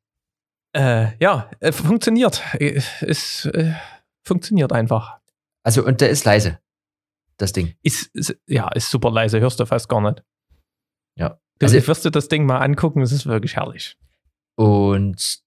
[0.72, 2.42] Äh, ja, äh, funktioniert.
[2.54, 3.72] Äh, Es äh,
[4.24, 5.18] funktioniert einfach.
[5.62, 6.58] Also, und der ist leise,
[7.40, 7.74] das Ding.
[7.82, 10.22] Ist, ist, ja, ist super leise, hörst du fast gar nicht.
[11.16, 11.40] Ja.
[11.58, 13.96] Du Also- wirst dir das Ding mal angucken, es ist wirklich herrlich.
[14.56, 15.40] Und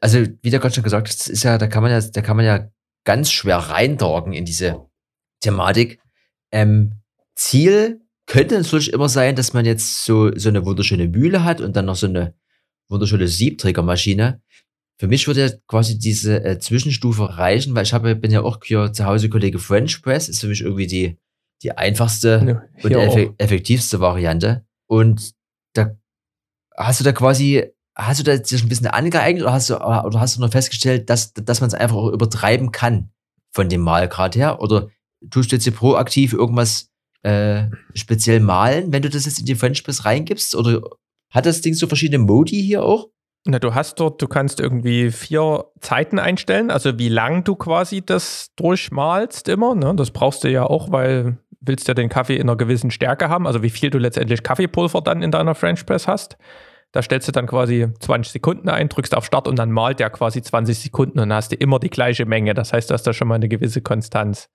[0.00, 2.36] also, wie der gerade schon gesagt hat, ist ja, da kann man ja, da kann
[2.36, 2.68] man ja
[3.04, 4.86] ganz schwer reindorgen in diese
[5.40, 6.00] Thematik.
[6.52, 7.00] Ähm,
[7.34, 11.76] Ziel könnte natürlich immer sein, dass man jetzt so, so eine wunderschöne Mühle hat und
[11.76, 12.34] dann noch so eine
[12.88, 14.42] wunderschöne Siebträgermaschine.
[14.98, 18.92] Für mich würde quasi diese äh, Zwischenstufe reichen, weil ich habe, bin ja auch hier
[18.92, 21.18] zu Hause Kollege French Press, ist für mich irgendwie die,
[21.62, 24.64] die einfachste Ja, und effe effektivste Variante.
[24.86, 25.32] Und
[25.74, 25.96] da
[26.76, 30.20] hast du da quasi hast du da dich ein bisschen angeeignet oder hast du, oder
[30.20, 33.10] hast du nur festgestellt, dass, dass man es einfach auch übertreiben kann
[33.52, 34.60] von dem Malgrad her?
[34.60, 34.90] Oder
[35.30, 36.90] tust du jetzt hier proaktiv irgendwas
[37.22, 40.54] äh, speziell malen, wenn du das jetzt in die French Press reingibst?
[40.54, 40.82] Oder
[41.30, 43.08] hat das Ding so verschiedene Modi hier auch?
[43.48, 48.02] Na, du hast dort, du kannst irgendwie vier Zeiten einstellen, also wie lang du quasi
[48.04, 49.74] das durchmalst immer.
[49.74, 49.94] Ne?
[49.94, 53.46] Das brauchst du ja auch, weil willst ja den Kaffee in einer gewissen Stärke haben,
[53.46, 56.36] also wie viel du letztendlich Kaffeepulver dann in deiner French Press hast.
[56.92, 60.08] Da stellst du dann quasi 20 Sekunden ein, drückst auf Start und dann malt der
[60.08, 62.54] quasi 20 Sekunden und dann hast du immer die gleiche Menge.
[62.54, 64.48] Das heißt, du hast da schon mal eine gewisse Konstanz.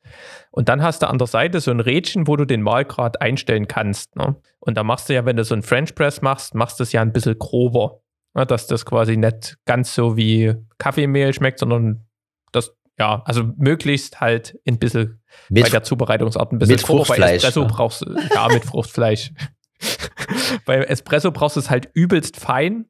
[0.50, 3.68] Und dann hast du an der Seite so ein Rädchen, wo du den Malgrad einstellen
[3.68, 4.16] kannst.
[4.16, 4.36] Ne?
[4.60, 6.94] Und da machst du ja, wenn du so ein French Press machst, machst du es
[6.94, 8.02] ja ein bisschen grober.
[8.34, 8.46] Ne?
[8.46, 12.08] Dass das quasi nicht ganz so wie Kaffeemehl schmeckt, sondern
[12.52, 17.38] das, ja, also möglichst halt ein bisschen Mit, bei der Zubereitungsart ein bisschen mit Fruchtfleisch,
[17.38, 17.68] Espresso ja.
[17.68, 19.32] brauchst du, ja, mit Fruchtfleisch.
[20.66, 22.86] bei Espresso brauchst du es halt übelst fein.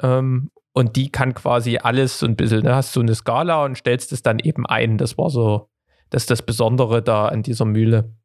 [0.00, 3.76] Ähm, und die kann quasi alles so ein bisschen, ne, hast so eine Skala und
[3.76, 4.96] stellst es dann eben ein.
[4.96, 5.68] Das war so,
[6.08, 8.16] das ist das Besondere da an dieser Mühle.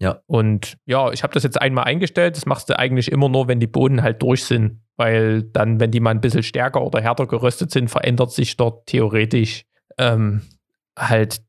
[0.00, 0.20] Ja.
[0.26, 2.36] Und ja, ich habe das jetzt einmal eingestellt.
[2.36, 4.82] Das machst du eigentlich immer nur, wenn die Bohnen halt durch sind.
[4.96, 8.86] Weil dann, wenn die mal ein bisschen stärker oder härter geröstet sind, verändert sich dort
[8.86, 9.64] theoretisch
[9.98, 10.42] ähm,
[10.98, 11.42] halt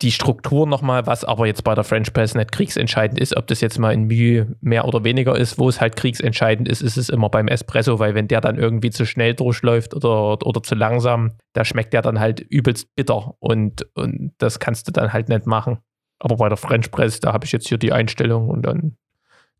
[0.00, 3.60] die- Struktur nochmal, was aber jetzt bei der French Press nicht kriegsentscheidend ist, ob das
[3.60, 7.08] jetzt mal in Mühe mehr oder weniger ist, wo es halt kriegsentscheidend ist, ist es
[7.10, 11.32] immer beim Espresso, weil wenn der dann irgendwie zu schnell durchläuft oder, oder zu langsam,
[11.52, 15.46] da schmeckt der dann halt übelst bitter und, und das kannst du dann halt nicht
[15.46, 15.78] machen.
[16.18, 18.96] Aber bei der French Press, da habe ich jetzt hier die Einstellung und dann,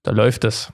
[0.03, 0.73] da läuft es.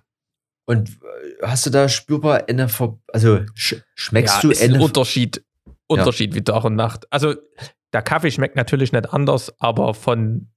[0.67, 4.81] Und äh, hast du da spürbar eine, Ver also sch schmeckst ja, du ist ein
[4.81, 5.45] Unterschied,
[5.89, 7.07] Unterschied wie Tag und Nacht.
[7.11, 7.35] Also
[7.93, 10.51] der Kaffee schmeckt natürlich nicht anders, aber von,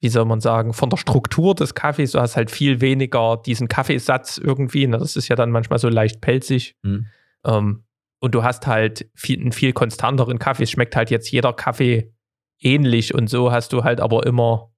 [0.00, 3.68] wie soll man sagen, von der Struktur des Kaffees, du hast halt viel weniger diesen
[3.68, 4.86] Kaffeesatz irgendwie.
[4.86, 4.98] Ne?
[4.98, 6.76] Das ist ja dann manchmal so leicht pelzig.
[6.84, 7.06] Hm.
[7.44, 7.84] Ähm,
[8.20, 10.64] und du hast halt viel, einen viel konstanteren Kaffee.
[10.64, 12.12] Es schmeckt halt jetzt jeder Kaffee
[12.60, 14.72] ähnlich und so hast du halt aber immer,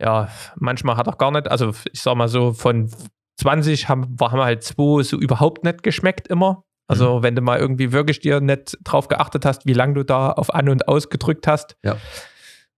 [0.00, 2.90] ja, manchmal hat er gar nicht, also ich sag mal so, von
[3.36, 6.64] 20 haben, haben halt zwei so überhaupt nicht geschmeckt immer.
[6.86, 10.30] Also wenn du mal irgendwie wirklich dir nicht drauf geachtet hast, wie lange du da
[10.30, 11.76] auf An- und Aus gedrückt hast.
[11.82, 11.96] Ja.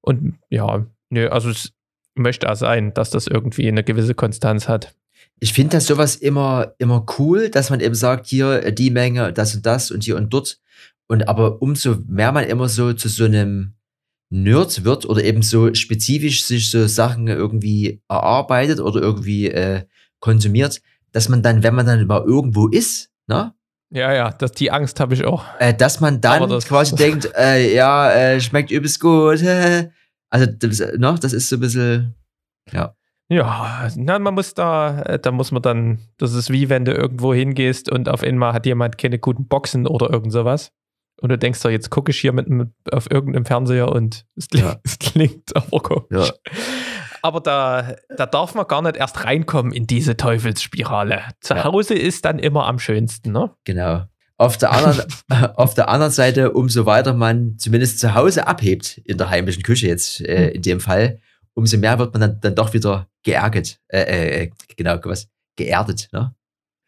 [0.01, 1.73] Und ja, nö, also es
[2.15, 4.95] möchte auch sein, dass das irgendwie eine gewisse Konstanz hat.
[5.41, 9.33] Ich finde das sowas immer, immer cool, dass man eben sagt, hier äh, die Menge,
[9.33, 10.61] das und das und hier und dort.
[11.07, 13.75] Und aber umso mehr man immer so zu so einem
[14.31, 19.85] Nerd wird oder eben so spezifisch sich so Sachen irgendwie erarbeitet oder irgendwie äh,
[20.21, 20.81] konsumiert,
[21.13, 23.55] dass man dann, wenn man dann mal irgendwo ist, ne,
[23.95, 25.45] Ja, ja, das, die Angst habe ich auch.
[25.61, 29.41] äh, dass man dann das- quasi denkt, äh, ja, äh, schmeckt übelst gut.
[30.31, 32.15] Also, das, ne, das ist so ein bisschen,
[33.31, 36.93] Ja, na, man muss da, äh, da muss man dann, das ist wie wenn du
[36.93, 40.73] irgendwo hingehst und auf einmal hat jemand keine guten Boxen oder irgend sowas.
[41.23, 44.49] Und du denkst doch, jetzt gucke ich hier mit, mit auf irgendeinem Fernseher und es
[44.49, 44.77] klingt, Ja.
[44.85, 46.09] es klingt aber komisch.
[46.11, 46.53] Ja.
[47.25, 51.23] Aber da, da darf man gar nicht erst reinkommen in diese Teufelsspirale.
[51.41, 51.65] Zu Ja.
[51.65, 53.51] Hause ist dann immer am schönsten, ne?
[53.65, 54.05] Genau.
[54.37, 55.11] Auf der, anderen,
[55.57, 59.87] auf der anderen Seite, umso weiter man zumindest zu Hause abhebt, in der heimischen Küche
[59.87, 61.19] jetzt äh, in dem Fall,
[61.55, 63.81] umso mehr wird man dann, dann doch wieder geärgert.
[63.89, 65.31] Äh, äh, genau, was?
[65.57, 66.11] Geerdet.
[66.13, 66.35] Ne?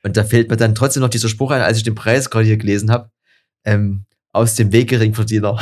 [0.03, 2.45] Und da fällt mir dann trotzdem noch dieser Spruch ein, als ich den Preis gerade
[2.45, 3.11] hier gelesen habe,
[3.65, 5.59] ähm, aus dem Weg Geringverdiener.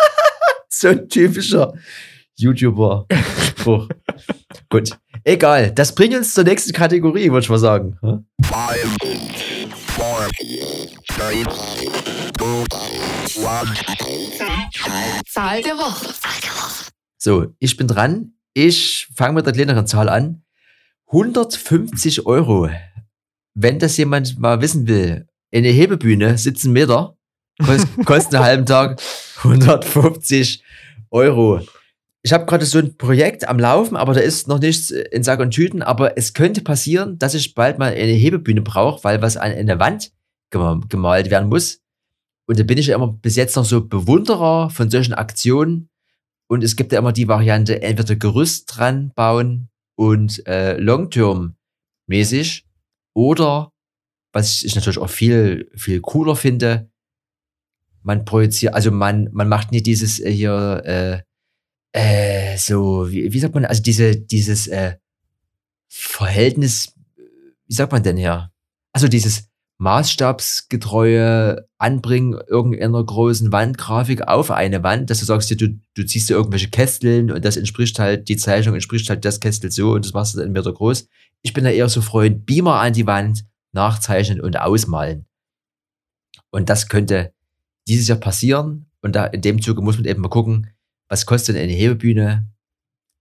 [0.70, 1.74] so ein typischer
[2.36, 3.88] YouTuber-Spruch.
[4.68, 5.70] Gut, egal.
[5.72, 7.98] Das bringt uns zur nächsten Kategorie, würde ich mal sagen.
[8.00, 8.26] Hm?
[15.26, 16.14] Zahl der Woche.
[17.18, 18.32] So, ich bin dran.
[18.54, 20.42] Ich fange mit der kleineren Zahl an.
[21.08, 22.68] 150 Euro.
[23.54, 27.16] Wenn das jemand mal wissen will, eine Hebebühne, 17 Meter,
[27.64, 29.00] kost, kostet einen halben Tag
[29.38, 30.62] 150
[31.10, 31.60] Euro.
[32.26, 35.38] Ich habe gerade so ein Projekt am Laufen, aber da ist noch nichts in Sack
[35.38, 35.80] und Tüten.
[35.80, 39.78] Aber es könnte passieren, dass ich bald mal eine Hebebühne brauche, weil was an eine
[39.78, 40.10] Wand
[40.50, 41.82] gem- gemalt werden muss.
[42.48, 45.88] Und da bin ich ja immer bis jetzt noch so Bewunderer von solchen Aktionen.
[46.48, 52.66] Und es gibt ja immer die Variante, entweder Gerüst dran bauen und äh, Long-Term-mäßig
[53.14, 53.70] oder,
[54.32, 56.90] was ich natürlich auch viel, viel cooler finde,
[58.02, 61.22] man projiziert, also man, man macht nicht dieses äh, hier, äh,
[61.96, 64.96] äh, so, wie, wie sagt man, also diese, dieses äh,
[65.88, 66.92] Verhältnis,
[67.66, 68.50] wie sagt man denn hier?
[68.92, 76.06] Also dieses maßstabsgetreue Anbringen irgendeiner großen Wandgrafik auf eine Wand, dass du sagst, du, du
[76.06, 79.92] ziehst dir irgendwelche Kästeln und das entspricht halt, die Zeichnung entspricht halt das Kästel so
[79.92, 81.08] und das machst du dann Meter groß.
[81.42, 85.24] Ich bin da eher so Freund, Beamer an die Wand, nachzeichnen und ausmalen.
[86.50, 87.32] Und das könnte
[87.88, 88.90] dieses Jahr passieren.
[89.00, 90.68] Und da in dem Zuge muss man eben mal gucken,
[91.08, 92.46] was kostet denn eine Hebebühne?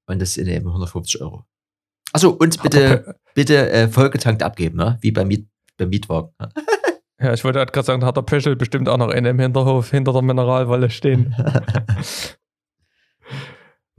[0.08, 1.46] Und das sind eben 150 Euro.
[2.14, 4.98] Achso, und bitte, bitte äh, vollgetankt abgeben, ne?
[5.02, 6.32] wie beim, Miet, beim Mietwagen.
[6.40, 6.50] ne?
[7.18, 9.90] Ja, ich wollte gerade sagen, da hat der Pöschel bestimmt auch noch einen im Hinterhof
[9.90, 11.34] hinter der Mineralwolle stehen.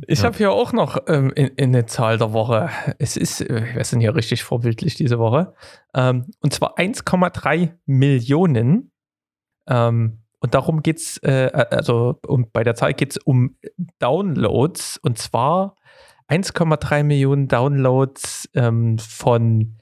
[0.06, 0.26] Ich Ja.
[0.26, 2.68] habe hier auch noch ähm, in, in eine Zahl der Woche.
[2.98, 5.54] Es ist, äh, wir sind hier richtig vorbildlich diese Woche.
[5.94, 8.92] Ähm, und zwar 1,3 Millionen.
[9.66, 13.56] Ähm, und darum geht es, äh, also um, bei der Zahl geht es um
[13.98, 14.98] Downloads.
[14.98, 15.76] Und zwar
[16.28, 19.78] 1,3 Millionen Downloads ähm, von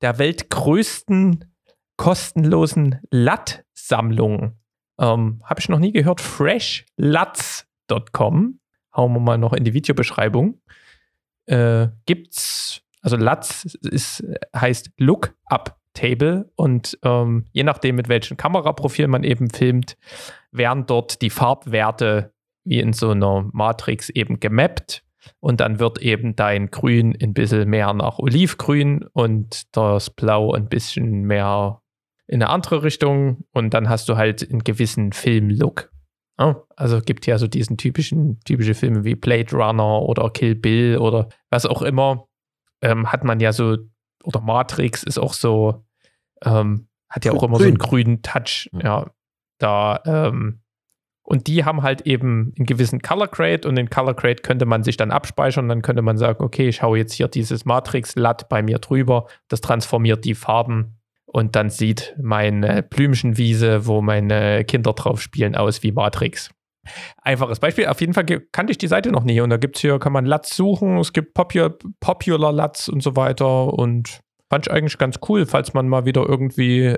[0.00, 1.52] der weltgrößten
[1.96, 4.58] kostenlosen LAT-Sammlung.
[4.98, 6.20] Ähm, Habe ich noch nie gehört.
[6.20, 8.60] FreshLats.com.
[8.96, 10.60] Hauen wir mal noch in die Videobeschreibung.
[11.46, 16.50] Äh, gibt's, also LATS ist, heißt Lookup Table.
[16.56, 19.96] Und ähm, je nachdem, mit welchem Kameraprofil man eben filmt,
[20.52, 22.32] werden dort die Farbwerte
[22.64, 25.02] wie in so einer Matrix eben gemappt.
[25.40, 30.68] Und dann wird eben dein Grün ein bisschen mehr nach Olivgrün und das Blau ein
[30.68, 31.82] bisschen mehr
[32.26, 33.44] in eine andere Richtung.
[33.52, 35.90] Und dann hast du halt einen gewissen Filmlook.
[36.38, 40.98] Ja, also gibt ja so diesen typischen, typische Filme wie Blade Runner oder Kill Bill
[40.98, 42.28] oder was auch immer,
[42.80, 43.76] ähm, hat man ja so,
[44.22, 45.84] oder Matrix ist auch so,
[46.44, 49.10] ähm, hat ja auch immer so einen grünen Touch, Ja.
[49.58, 50.60] da, ähm,
[51.22, 54.82] und die haben halt eben einen gewissen Color Grade und den Color Grade könnte man
[54.82, 55.68] sich dann abspeichern.
[55.68, 59.26] Dann könnte man sagen, okay, ich hau jetzt hier dieses Matrix-Latt bei mir drüber.
[59.48, 65.82] Das transformiert die Farben und dann sieht meine Blümchenwiese, wo meine Kinder drauf spielen, aus
[65.82, 66.50] wie Matrix.
[67.20, 67.88] Einfaches Beispiel.
[67.88, 69.42] Auf jeden Fall kannte ich die Seite noch nie.
[69.42, 70.96] Und da gibt es hier, kann man Lats suchen.
[70.96, 73.74] Es gibt Popular, Popular Lats und so weiter.
[73.74, 74.20] Und
[74.50, 76.96] fand ich eigentlich ganz cool, falls man mal wieder irgendwie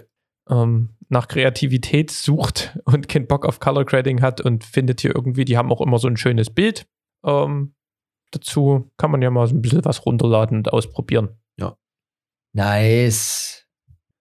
[0.49, 5.45] ähm, nach Kreativität sucht und keinen Bock auf Color Grading hat und findet hier irgendwie,
[5.45, 6.87] die haben auch immer so ein schönes Bild.
[7.25, 7.75] Ähm,
[8.31, 11.41] dazu kann man ja mal so ein bisschen was runterladen und ausprobieren.
[12.53, 13.67] Nice.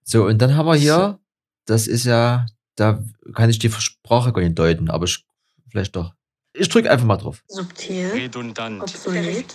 [0.03, 1.19] So, und dann haben wir hier,
[1.65, 3.03] das ist ja, da
[3.33, 5.25] kann ich die Sprache gar nicht deuten, aber ich,
[5.69, 6.13] vielleicht doch.
[6.59, 7.43] Ich drücke einfach mal drauf.
[7.47, 9.45] Subtil, redundant, obsolet,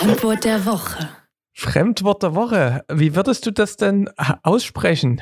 [0.00, 1.08] Antwort der Woche.
[1.54, 2.84] Fremdwort der Woche.
[2.90, 5.20] Wie würdest du das denn äh, aussprechen?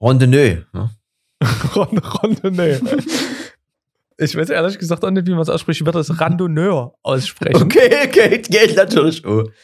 [0.00, 0.64] Randonneux.
[0.72, 0.90] Ne?
[1.76, 2.80] Ron- Randonneur.
[4.18, 5.80] Ich weiß ehrlich gesagt auch nicht, wie man es ausspricht.
[5.80, 7.62] Ich würde es Randonneur aussprechen.
[7.62, 9.24] Okay, okay, geht natürlich.
[9.26, 9.48] Oh.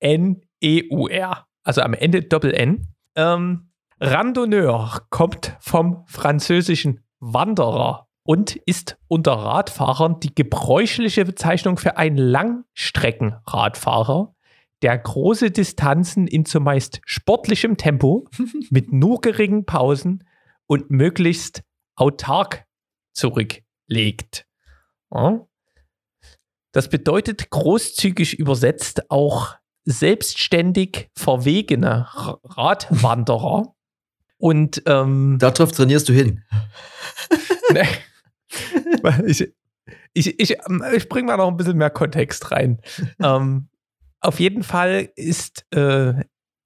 [0.00, 1.46] R-A-N-D-O-N-N-E-U-R.
[1.62, 2.88] Also am Ende Doppel-N.
[3.16, 3.70] Ähm,
[4.00, 14.34] Randonneur kommt vom französischen Wanderer und ist unter Radfahrern die gebräuchliche Bezeichnung für einen Langstreckenradfahrer,
[14.82, 18.26] der große Distanzen in zumeist sportlichem Tempo
[18.70, 20.24] mit nur geringen Pausen
[20.66, 21.62] und möglichst
[21.96, 22.64] autark
[23.12, 24.46] zurücklegt.
[26.72, 33.74] Das bedeutet großzügig übersetzt auch selbstständig verwegene Ra- Radwanderer.
[34.38, 36.42] Und ähm, Darauf trainierst du hin.
[37.72, 37.86] Nee.
[39.26, 39.48] ich,
[40.12, 42.80] ich, ich, ähm, ich bringe mal noch ein bisschen mehr Kontext rein.
[43.22, 43.68] ähm,
[44.20, 46.14] auf jeden Fall ist, äh,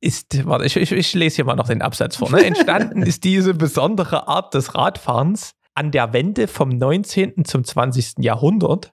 [0.01, 2.31] ist warte, ich, ich, ich lese hier mal noch den Absatz vor.
[2.31, 2.43] Ne?
[2.45, 7.45] Entstanden ist diese besondere Art des Radfahrens an der Wende vom 19.
[7.45, 8.15] zum 20.
[8.21, 8.93] Jahrhundert,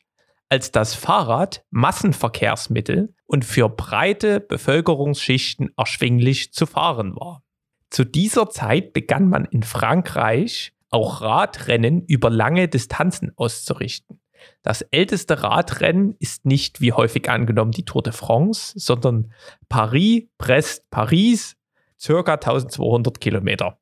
[0.52, 7.41] als das Fahrrad Massenverkehrsmittel und für breite Bevölkerungsschichten erschwinglich zu fahren war.
[7.89, 14.20] Zu dieser Zeit begann man in Frankreich auch Radrennen über lange Distanzen auszurichten.
[14.62, 19.32] Das älteste Radrennen ist nicht wie häufig angenommen die Tour de France, sondern
[19.70, 21.56] Paris, Brest, Paris,
[21.97, 23.80] circa 1200 Kilometer.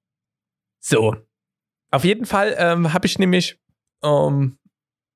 [0.79, 1.15] So.
[1.89, 3.59] Auf jeden Fall ähm, habe ich nämlich,
[4.03, 4.59] ähm,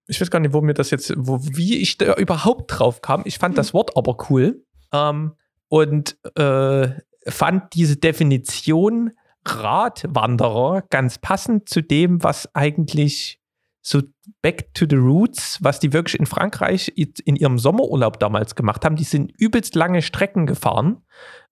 [0.08, 3.24] ich weiß gar nicht, wo mir das jetzt, wo, wie ich da überhaupt drauf kam.
[3.26, 5.34] Ich fand das Wort aber cool ähm,
[5.70, 6.90] und äh,
[7.28, 9.12] fand diese Definition
[9.46, 13.42] Radwanderer ganz passend zu dem, was eigentlich
[13.82, 14.02] so
[14.42, 18.96] back to the roots, was die wirklich in Frankreich in ihrem Sommerurlaub damals gemacht haben.
[18.96, 21.02] Die sind übelst lange Strecken gefahren,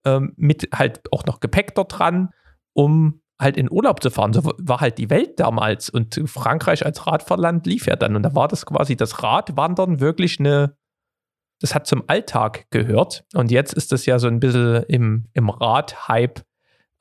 [0.06, 2.30] ähm, mit halt auch noch Gepäck dort dran,
[2.74, 4.34] um halt in Urlaub zu fahren.
[4.34, 8.16] So war halt die Welt damals und Frankreich als Radfahrland lief ja dann.
[8.16, 10.78] Und da war das quasi das Radwandern wirklich eine,
[11.60, 13.26] das hat zum Alltag gehört.
[13.34, 16.42] Und jetzt ist das ja so ein bisschen im, im Rad-Hype,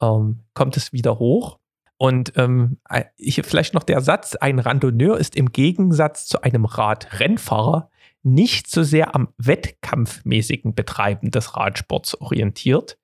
[0.01, 1.59] ähm, kommt es wieder hoch.
[1.99, 6.65] Und ähm, äh, hier vielleicht noch der Satz, ein Randonneur ist im Gegensatz zu einem
[6.65, 7.91] Radrennfahrer
[8.23, 12.99] nicht so sehr am wettkampfmäßigen Betreiben des Radsports orientiert.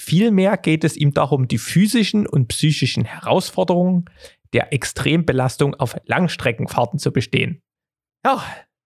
[0.00, 4.06] Vielmehr geht es ihm darum, die physischen und psychischen Herausforderungen
[4.54, 7.60] der Extrembelastung auf Langstreckenfahrten zu bestehen.
[8.24, 8.42] Ja,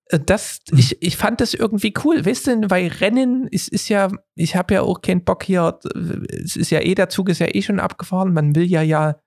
[0.09, 4.57] das, ich, ich fand das irgendwie cool, weißt du, weil Rennen ist, ist ja, ich
[4.57, 5.79] habe ja auch keinen Bock hier,
[6.29, 9.21] es ist ja eh, der Zug ist ja eh schon abgefahren, man will ja ja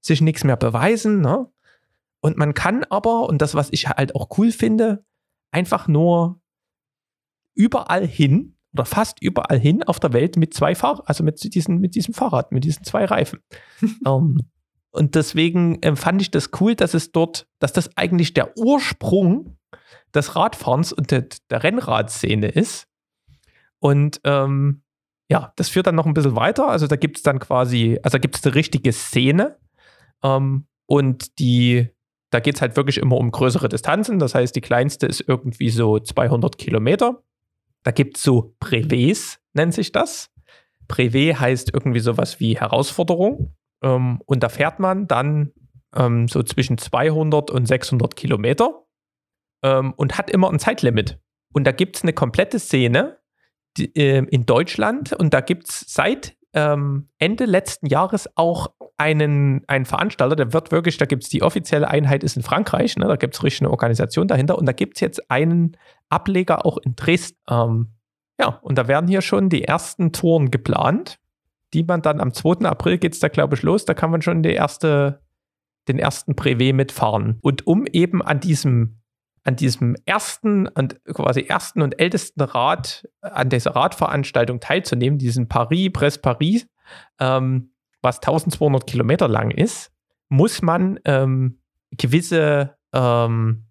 [0.00, 1.46] sich nichts mehr beweisen, ne?
[2.20, 5.04] Und man kann aber, und das, was ich halt auch cool finde,
[5.52, 6.40] einfach nur
[7.54, 11.78] überall hin oder fast überall hin auf der Welt mit zwei Fahr also mit, diesen,
[11.78, 13.40] mit diesem Fahrrad, mit diesen zwei Reifen.
[13.80, 14.40] um, ähm,
[14.90, 19.58] und deswegen äh, fand ich das cool, dass es dort, dass das eigentlich der Ursprung
[20.14, 22.88] des Radfahrens und der, der Rennradszene ist.
[23.80, 24.82] Und ähm,
[25.30, 26.68] ja, das führt dann noch ein bisschen weiter.
[26.68, 29.58] Also da gibt es dann quasi, also da gibt es eine richtige Szene,
[30.22, 31.88] ähm, und die,
[32.30, 34.18] da geht es halt wirklich immer um größere Distanzen.
[34.18, 37.22] Das heißt, die kleinste ist irgendwie so 200 Kilometer.
[37.82, 40.30] Da gibt es so Brevets, nennt sich das.
[40.88, 43.54] Brevet heißt irgendwie sowas wie Herausforderung.
[43.82, 45.52] Ähm, und da fährt man dann
[45.94, 48.84] ähm, so zwischen 200 und 600 Kilometer
[49.62, 51.18] ähm, und hat immer ein Zeitlimit.
[51.52, 53.18] Und da gibt es eine komplette Szene
[53.76, 59.62] die, äh, in Deutschland und da gibt es seit ähm, Ende letzten Jahres auch einen,
[59.68, 63.06] einen Veranstalter, der wird wirklich, da gibt es die offizielle Einheit ist in Frankreich, ne,
[63.06, 65.76] da gibt es richtig eine Organisation dahinter und da gibt es jetzt einen
[66.08, 67.38] Ableger auch in Dresden.
[67.48, 67.88] Ähm,
[68.40, 71.18] ja, und da werden hier schon die ersten Touren geplant,
[71.74, 72.66] die man dann am 2.
[72.66, 73.84] April geht es da, glaube ich, los.
[73.84, 75.20] Da kann man schon die erste,
[75.86, 77.38] den ersten Brevet mitfahren.
[77.42, 78.97] Und um eben an diesem
[79.44, 85.90] an diesem ersten und quasi ersten und ältesten Rad, an dieser Radveranstaltung teilzunehmen, diesen Paris,
[85.92, 86.66] Brest Paris,
[87.18, 87.72] ähm,
[88.02, 89.90] was 1200 Kilometer lang ist,
[90.28, 91.60] muss man ähm,
[91.90, 93.68] gewisse ähm,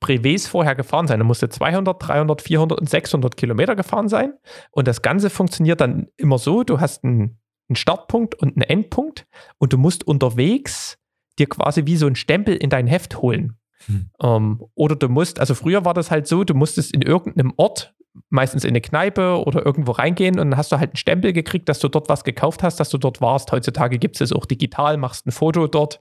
[0.00, 1.18] Brevets vorher gefahren sein.
[1.18, 4.34] Da musste 200, 300, 400 und 600 Kilometer gefahren sein.
[4.70, 7.38] Und das Ganze funktioniert dann immer so: Du hast einen,
[7.68, 9.26] einen Startpunkt und einen Endpunkt
[9.58, 10.98] und du musst unterwegs
[11.38, 13.57] dir quasi wie so einen Stempel in dein Heft holen.
[13.86, 14.10] Hm.
[14.22, 17.94] Ähm, oder du musst, also früher war das halt so, du musstest in irgendeinem Ort,
[18.30, 21.68] meistens in eine Kneipe oder irgendwo reingehen und dann hast du halt einen Stempel gekriegt,
[21.68, 23.52] dass du dort was gekauft hast, dass du dort warst.
[23.52, 26.00] Heutzutage gibt es es auch digital, machst ein Foto dort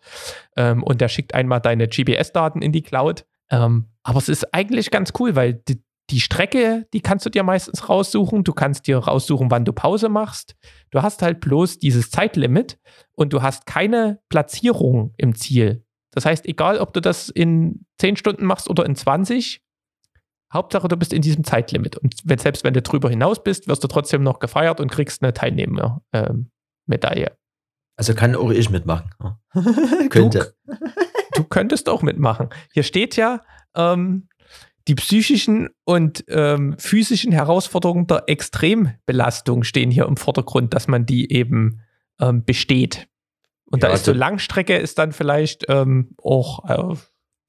[0.55, 3.25] ähm, und der schickt einmal deine GPS-Daten in die Cloud.
[3.49, 7.43] Ähm, aber es ist eigentlich ganz cool, weil die, die Strecke, die kannst du dir
[7.43, 8.43] meistens raussuchen.
[8.43, 10.55] Du kannst dir raussuchen, wann du Pause machst.
[10.91, 12.79] Du hast halt bloß dieses Zeitlimit
[13.13, 15.83] und du hast keine Platzierung im Ziel.
[16.17, 19.61] Das heißt, egal ob du das in 10 Stunden machst oder in 20,
[20.51, 21.95] Hauptsache du bist in diesem Zeitlimit.
[21.95, 25.21] Und wenn, selbst wenn du drüber hinaus bist, wirst du trotzdem noch gefeiert und kriegst
[25.21, 27.27] eine Teilnehmermedaille.
[27.27, 27.37] Ähm,
[27.97, 29.11] also kann auch ich mitmachen.
[30.09, 30.55] Könnte.
[30.65, 30.73] Du,
[31.35, 32.49] du, könntest auch mitmachen.
[32.73, 33.43] Hier steht ja,
[33.75, 34.27] ähm,
[34.87, 41.31] die psychischen und ähm, physischen Herausforderungen der Extrembelastung stehen hier im Vordergrund, dass man die
[41.31, 41.81] eben
[42.19, 43.07] ähm, besteht.
[43.69, 46.95] Und ja, da ist so also Langstrecke ist dann vielleicht ähm, auch äh,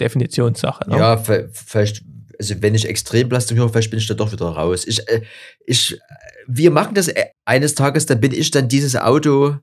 [0.01, 0.89] Definitionssache.
[0.91, 0.99] Ne?
[0.99, 2.05] Ja, vielleicht,
[2.39, 4.85] also wenn ich Extrembelastung höre, vielleicht bin ich da doch wieder raus.
[4.87, 5.23] Ich, äh,
[5.65, 5.99] ich,
[6.47, 9.57] wir machen das äh, eines Tages, dann bin ich dann dieses Auto,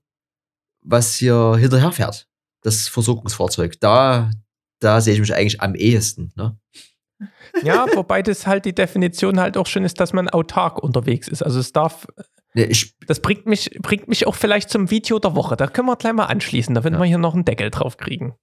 [0.81, 2.27] was hier hinterher fährt.
[2.61, 3.79] Das Versorgungsfahrzeug.
[3.79, 4.31] Da,
[4.79, 6.31] da sehe ich mich eigentlich am ehesten.
[6.35, 6.57] Ne?
[7.63, 11.41] Ja, wobei das halt die Definition halt auch schon ist, dass man autark unterwegs ist.
[11.41, 12.07] Also es darf
[12.55, 15.55] ich, das bringt mich, bringt mich auch vielleicht zum Video der Woche.
[15.55, 16.73] Da können wir gleich mal anschließen.
[16.73, 16.99] Da werden ja.
[16.99, 18.35] wir hier noch einen Deckel drauf kriegen.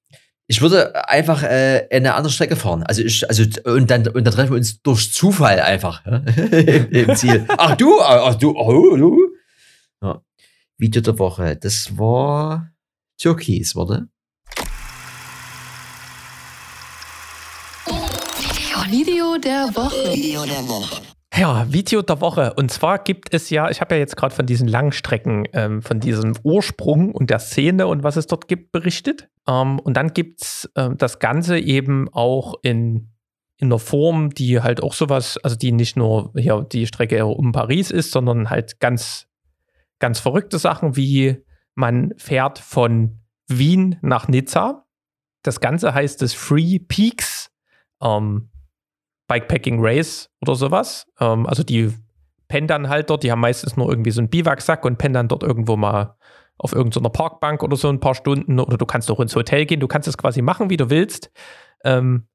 [0.49, 2.83] Ich würde einfach äh, eine andere Strecke fahren.
[2.83, 6.17] Also ich, also und dann und dann treffen wir uns durch Zufall einfach ja?
[6.27, 7.47] im Ziel.
[7.49, 9.19] Ach du, ach du, oh, du.
[10.03, 10.23] Ja.
[10.77, 11.57] Video der Woche.
[11.57, 12.71] Das war
[13.19, 14.09] Türkis, warte.
[18.93, 20.13] Video der Woche.
[20.13, 21.01] Video der Woche.
[21.35, 22.53] Ja, Video der Woche.
[22.55, 25.99] Und zwar gibt es ja, ich habe ja jetzt gerade von diesen Langstrecken, ähm, von
[25.99, 29.31] diesem Ursprung und der Szene und was es dort gibt, berichtet.
[29.49, 33.15] Ähm, und dann gibt es ähm, das Ganze eben auch in,
[33.57, 37.53] in einer Form, die halt auch sowas, also die nicht nur hier die Strecke um
[37.53, 39.27] Paris ist, sondern halt ganz,
[40.01, 41.43] ganz verrückte Sachen, wie
[41.75, 44.85] man fährt von Wien nach Nizza.
[45.43, 47.51] Das Ganze heißt das Free Peaks.
[48.03, 48.51] Ähm,
[49.33, 51.07] Bikepacking Race oder sowas.
[51.21, 51.93] Ähm, also die
[52.49, 55.29] pennen dann halt dort, die haben meistens nur irgendwie so einen Biwaksack und pennen dann
[55.29, 56.17] dort irgendwo mal
[56.59, 59.81] auf irgendeiner Parkbank oder so ein paar Stunden oder du kannst auch ins Hotel gehen,
[59.81, 61.31] du kannst es quasi machen, wie du willst.
[61.83, 62.29] Ähm,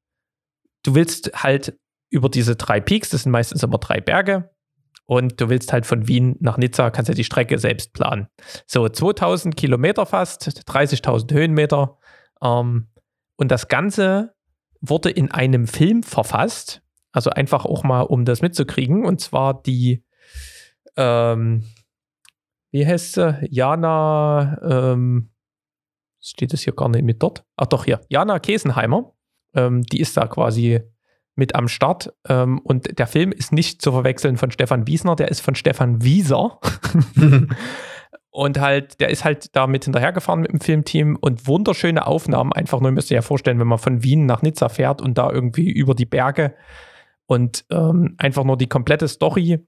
[0.82, 1.78] du willst halt
[2.10, 4.50] über diese drei Peaks, das sind meistens immer drei Berge,
[5.06, 8.28] und du willst halt von Wien nach Nizza, kannst ja die Strecke selbst planen.
[8.66, 11.96] So, 2000 Kilometer fast, 30.000 Höhenmeter.
[12.42, 12.88] Ähm,
[13.36, 14.34] und das Ganze
[14.82, 16.82] wurde in einem Film verfasst.
[17.12, 19.04] Also einfach auch mal, um das mitzukriegen.
[19.04, 20.04] Und zwar die,
[20.96, 21.64] ähm,
[22.70, 23.38] wie heißt sie?
[23.50, 25.30] Jana, ähm,
[26.20, 27.44] steht es hier gar nicht mit dort?
[27.56, 28.00] Ach doch, hier.
[28.08, 29.14] Jana Kesenheimer.
[29.54, 30.80] Ähm, die ist da quasi
[31.38, 32.12] mit am Start.
[32.28, 36.02] Ähm, und der Film ist nicht zu verwechseln von Stefan Wiesner, der ist von Stefan
[36.02, 36.60] Wieser.
[38.30, 42.52] und halt, der ist halt da mit hinterhergefahren mit dem Filmteam und wunderschöne Aufnahmen.
[42.52, 45.30] Einfach nur, müsst ihr ja vorstellen, wenn man von Wien nach Nizza fährt und da
[45.30, 46.54] irgendwie über die Berge
[47.28, 49.58] und ähm, einfach nur die komplette Story,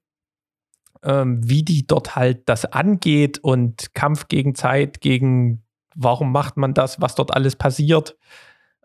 [1.03, 5.63] ähm, wie die dort halt das angeht und Kampf gegen Zeit, gegen
[5.95, 8.17] warum macht man das, was dort alles passiert.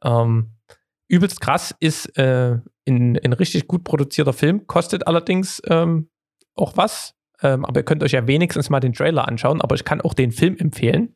[0.04, 0.52] Ähm,
[1.08, 6.10] übelst krass ist äh, ein, richtig gut produzierter Film, kostet allerdings ähm,
[6.56, 7.15] auch was.
[7.44, 10.14] Ähm, aber ihr könnt euch ja wenigstens mal den Trailer anschauen, aber ich kann auch
[10.14, 11.14] den Film empfehlen.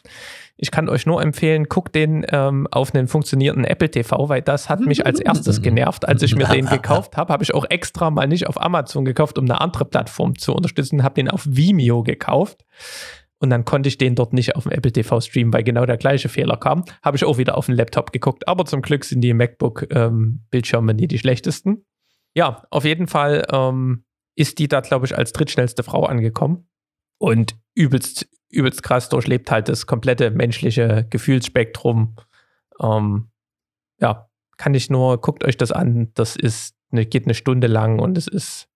[0.61, 4.67] Ich kann euch nur empfehlen, guckt den ähm, auf einen funktionierenden Apple TV, weil das
[4.67, 6.05] hat mich als erstes genervt.
[6.05, 9.37] Als ich mir den gekauft habe, habe ich auch extra mal nicht auf Amazon gekauft,
[9.37, 12.65] um eine andere Plattform zu unterstützen, habe den auf Vimeo gekauft.
[13.39, 15.95] Und dann konnte ich den dort nicht auf dem Apple TV streamen, weil genau der
[15.95, 16.83] gleiche Fehler kam.
[17.01, 18.47] Habe ich auch wieder auf den Laptop geguckt.
[18.47, 21.85] Aber zum Glück sind die MacBook-Bildschirme ähm, nie die schlechtesten.
[22.35, 24.03] Ja, auf jeden Fall ähm,
[24.39, 26.69] ist die da, glaube ich, als drittschnellste Frau angekommen.
[27.17, 32.15] Und übelst, übelst krass durchlebt halt das komplette menschliche Gefühlsspektrum.
[32.81, 33.31] Ähm,
[33.99, 36.13] ja, kann ich nur, guckt euch das an.
[36.13, 38.69] Das ist eine, geht eine Stunde lang und es ist,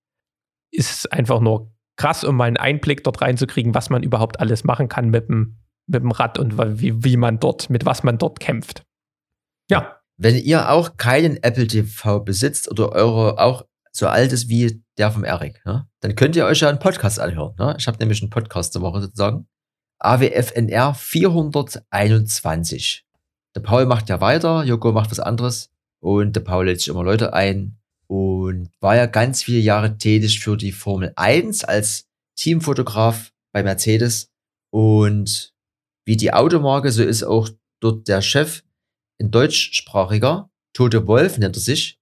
[0.70, 4.90] ist einfach nur krass, um mal einen Einblick dort reinzukriegen, was man überhaupt alles machen
[4.90, 8.42] kann mit dem, mit dem Rad und wie, wie man dort, mit was man dort
[8.42, 8.84] kämpft.
[9.70, 10.02] Ja.
[10.18, 15.12] Wenn ihr auch keinen Apple TV besitzt oder eure auch so alt ist wie der
[15.12, 15.88] vom Eric, ne?
[16.02, 17.56] dann könnt ihr euch ja einen Podcast anhören.
[17.58, 17.76] Ne?
[17.78, 19.48] Ich habe nämlich einen Podcast zur Woche sozusagen.
[20.00, 23.06] AWFNR 421.
[23.56, 27.04] Der Paul macht ja weiter, Joko macht was anderes und der Paul lädt sich immer
[27.04, 27.78] Leute ein
[28.08, 34.30] und war ja ganz viele Jahre tätig für die Formel 1 als Teamfotograf bei Mercedes.
[34.72, 35.54] Und
[36.06, 38.64] wie die Automarke, so ist auch dort der Chef,
[39.20, 42.00] ein deutschsprachiger, Tote Wolf nennt er sich.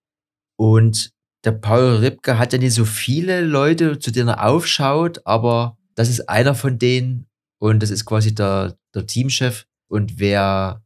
[0.58, 1.14] Und
[1.44, 6.10] der Paul Ripke hat ja nicht so viele Leute, zu denen er aufschaut, aber das
[6.10, 7.28] ist einer von denen
[7.60, 9.66] und das ist quasi der, der Teamchef.
[9.88, 10.84] Und wer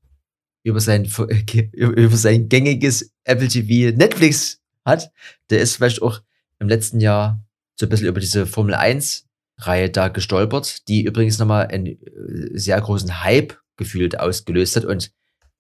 [0.64, 1.06] über sein,
[1.74, 5.12] über sein gängiges Apple TV Netflix hat,
[5.50, 6.22] der ist vielleicht auch
[6.60, 7.44] im letzten Jahr
[7.76, 9.26] so ein bisschen über diese Formel 1
[9.58, 15.12] Reihe da gestolpert, die übrigens nochmal einen äh, sehr großen Hype gefühlt ausgelöst hat und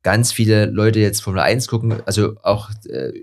[0.03, 3.13] ganz viele Leute jetzt Formel 1 gucken, also auch äh,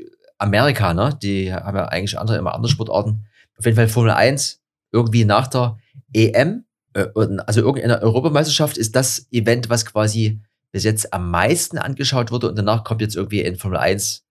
[0.43, 3.27] Amerikaner, die haben ja eigentlich andere, immer andere Sportarten.
[3.57, 4.61] Auf jeden Fall Formel 1
[4.93, 5.79] irgendwie nach der
[6.13, 6.65] EM,
[6.95, 7.07] äh,
[7.47, 10.41] also irgendeiner Europameisterschaft ist das Event, was quasi
[10.73, 14.25] bis jetzt am meisten angeschaut wurde und danach kommt jetzt irgendwie ein Formel 1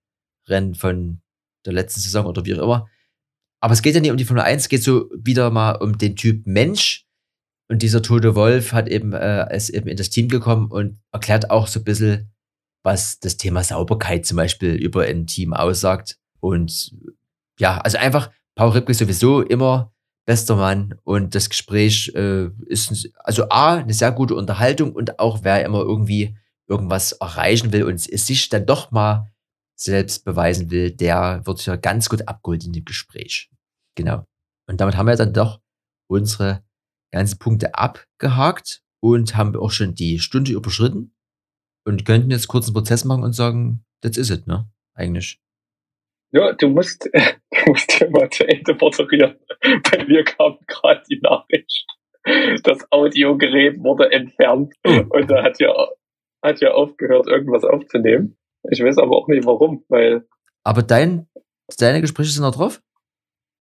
[0.47, 1.21] Rennen von
[1.65, 2.89] der letzten Saison oder wie auch immer.
[3.59, 5.97] Aber es geht ja nicht um die Formel 1, es geht so wieder mal um
[5.97, 7.05] den Typ Mensch.
[7.69, 11.51] Und dieser tote Wolf hat eben, äh, ist eben in das Team gekommen und erklärt
[11.51, 12.31] auch so ein bisschen,
[12.83, 16.17] was das Thema Sauberkeit zum Beispiel über ein Team aussagt.
[16.39, 16.95] Und
[17.59, 19.93] ja, also einfach, Paul Ripke sowieso immer
[20.25, 25.39] bester Mann und das Gespräch äh, ist also A, eine sehr gute Unterhaltung und auch
[25.43, 29.31] wer immer irgendwie irgendwas erreichen will und sich dann doch mal
[29.75, 33.49] selbst beweisen will, der wird ja ganz gut abgeholt in dem Gespräch.
[33.95, 34.25] Genau.
[34.67, 35.59] Und damit haben wir dann doch
[36.07, 36.63] unsere
[37.11, 41.13] ganzen Punkte abgehakt und haben auch schon die Stunde überschritten
[41.85, 44.69] und könnten jetzt kurz einen Prozess machen und sagen, that's is it, ne?
[44.93, 45.39] Eigentlich.
[46.31, 49.37] Ja, du musst, du musst ja mal zu Ende moderieren.
[49.91, 51.85] Bei mir kam gerade die Nachricht.
[52.63, 55.03] Das Audiogerät wurde entfernt oh.
[55.09, 55.73] und da hat ja,
[56.43, 58.37] hat ja aufgehört, irgendwas aufzunehmen.
[58.69, 60.27] Ich weiß aber auch nicht warum, weil.
[60.63, 61.27] Aber dein,
[61.79, 62.81] deine Gespräche sind noch drauf?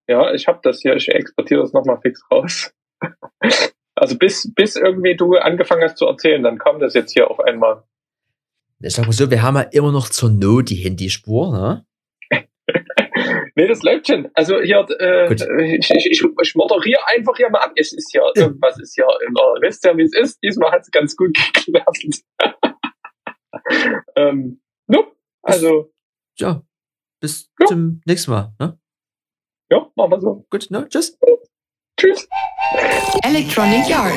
[0.09, 2.75] Ja, ich habe das hier, ich exportiere das nochmal fix raus.
[3.95, 7.41] also bis, bis irgendwie du angefangen hast zu erzählen, dann kam das jetzt hier auf
[7.41, 7.85] einmal.
[8.83, 11.87] Ich sag mal so, wir haben ja immer noch zur Not die Handyspur, ne?
[13.55, 14.31] nee, das läuft schon.
[14.33, 17.73] Also hier, äh, ich, ich, ich, ich moderiere einfach hier mal ab.
[17.77, 20.39] Es ist ja, irgendwas ist ja immer, wisst ihr, wie es ist?
[20.43, 22.23] Diesmal hat es ganz gut geklappt.
[24.17, 25.15] ähm, Nope.
[25.43, 25.93] Also.
[26.39, 26.63] Ja.
[27.21, 27.67] Bis ja.
[27.67, 28.55] zum nächsten Mal.
[28.59, 28.79] Ne?
[29.71, 30.47] Ja, machen wir so.
[30.49, 30.89] Gut, ne?
[30.89, 31.19] Tschüss.
[31.99, 32.27] Tschüss.
[33.25, 34.15] Electronic Yard.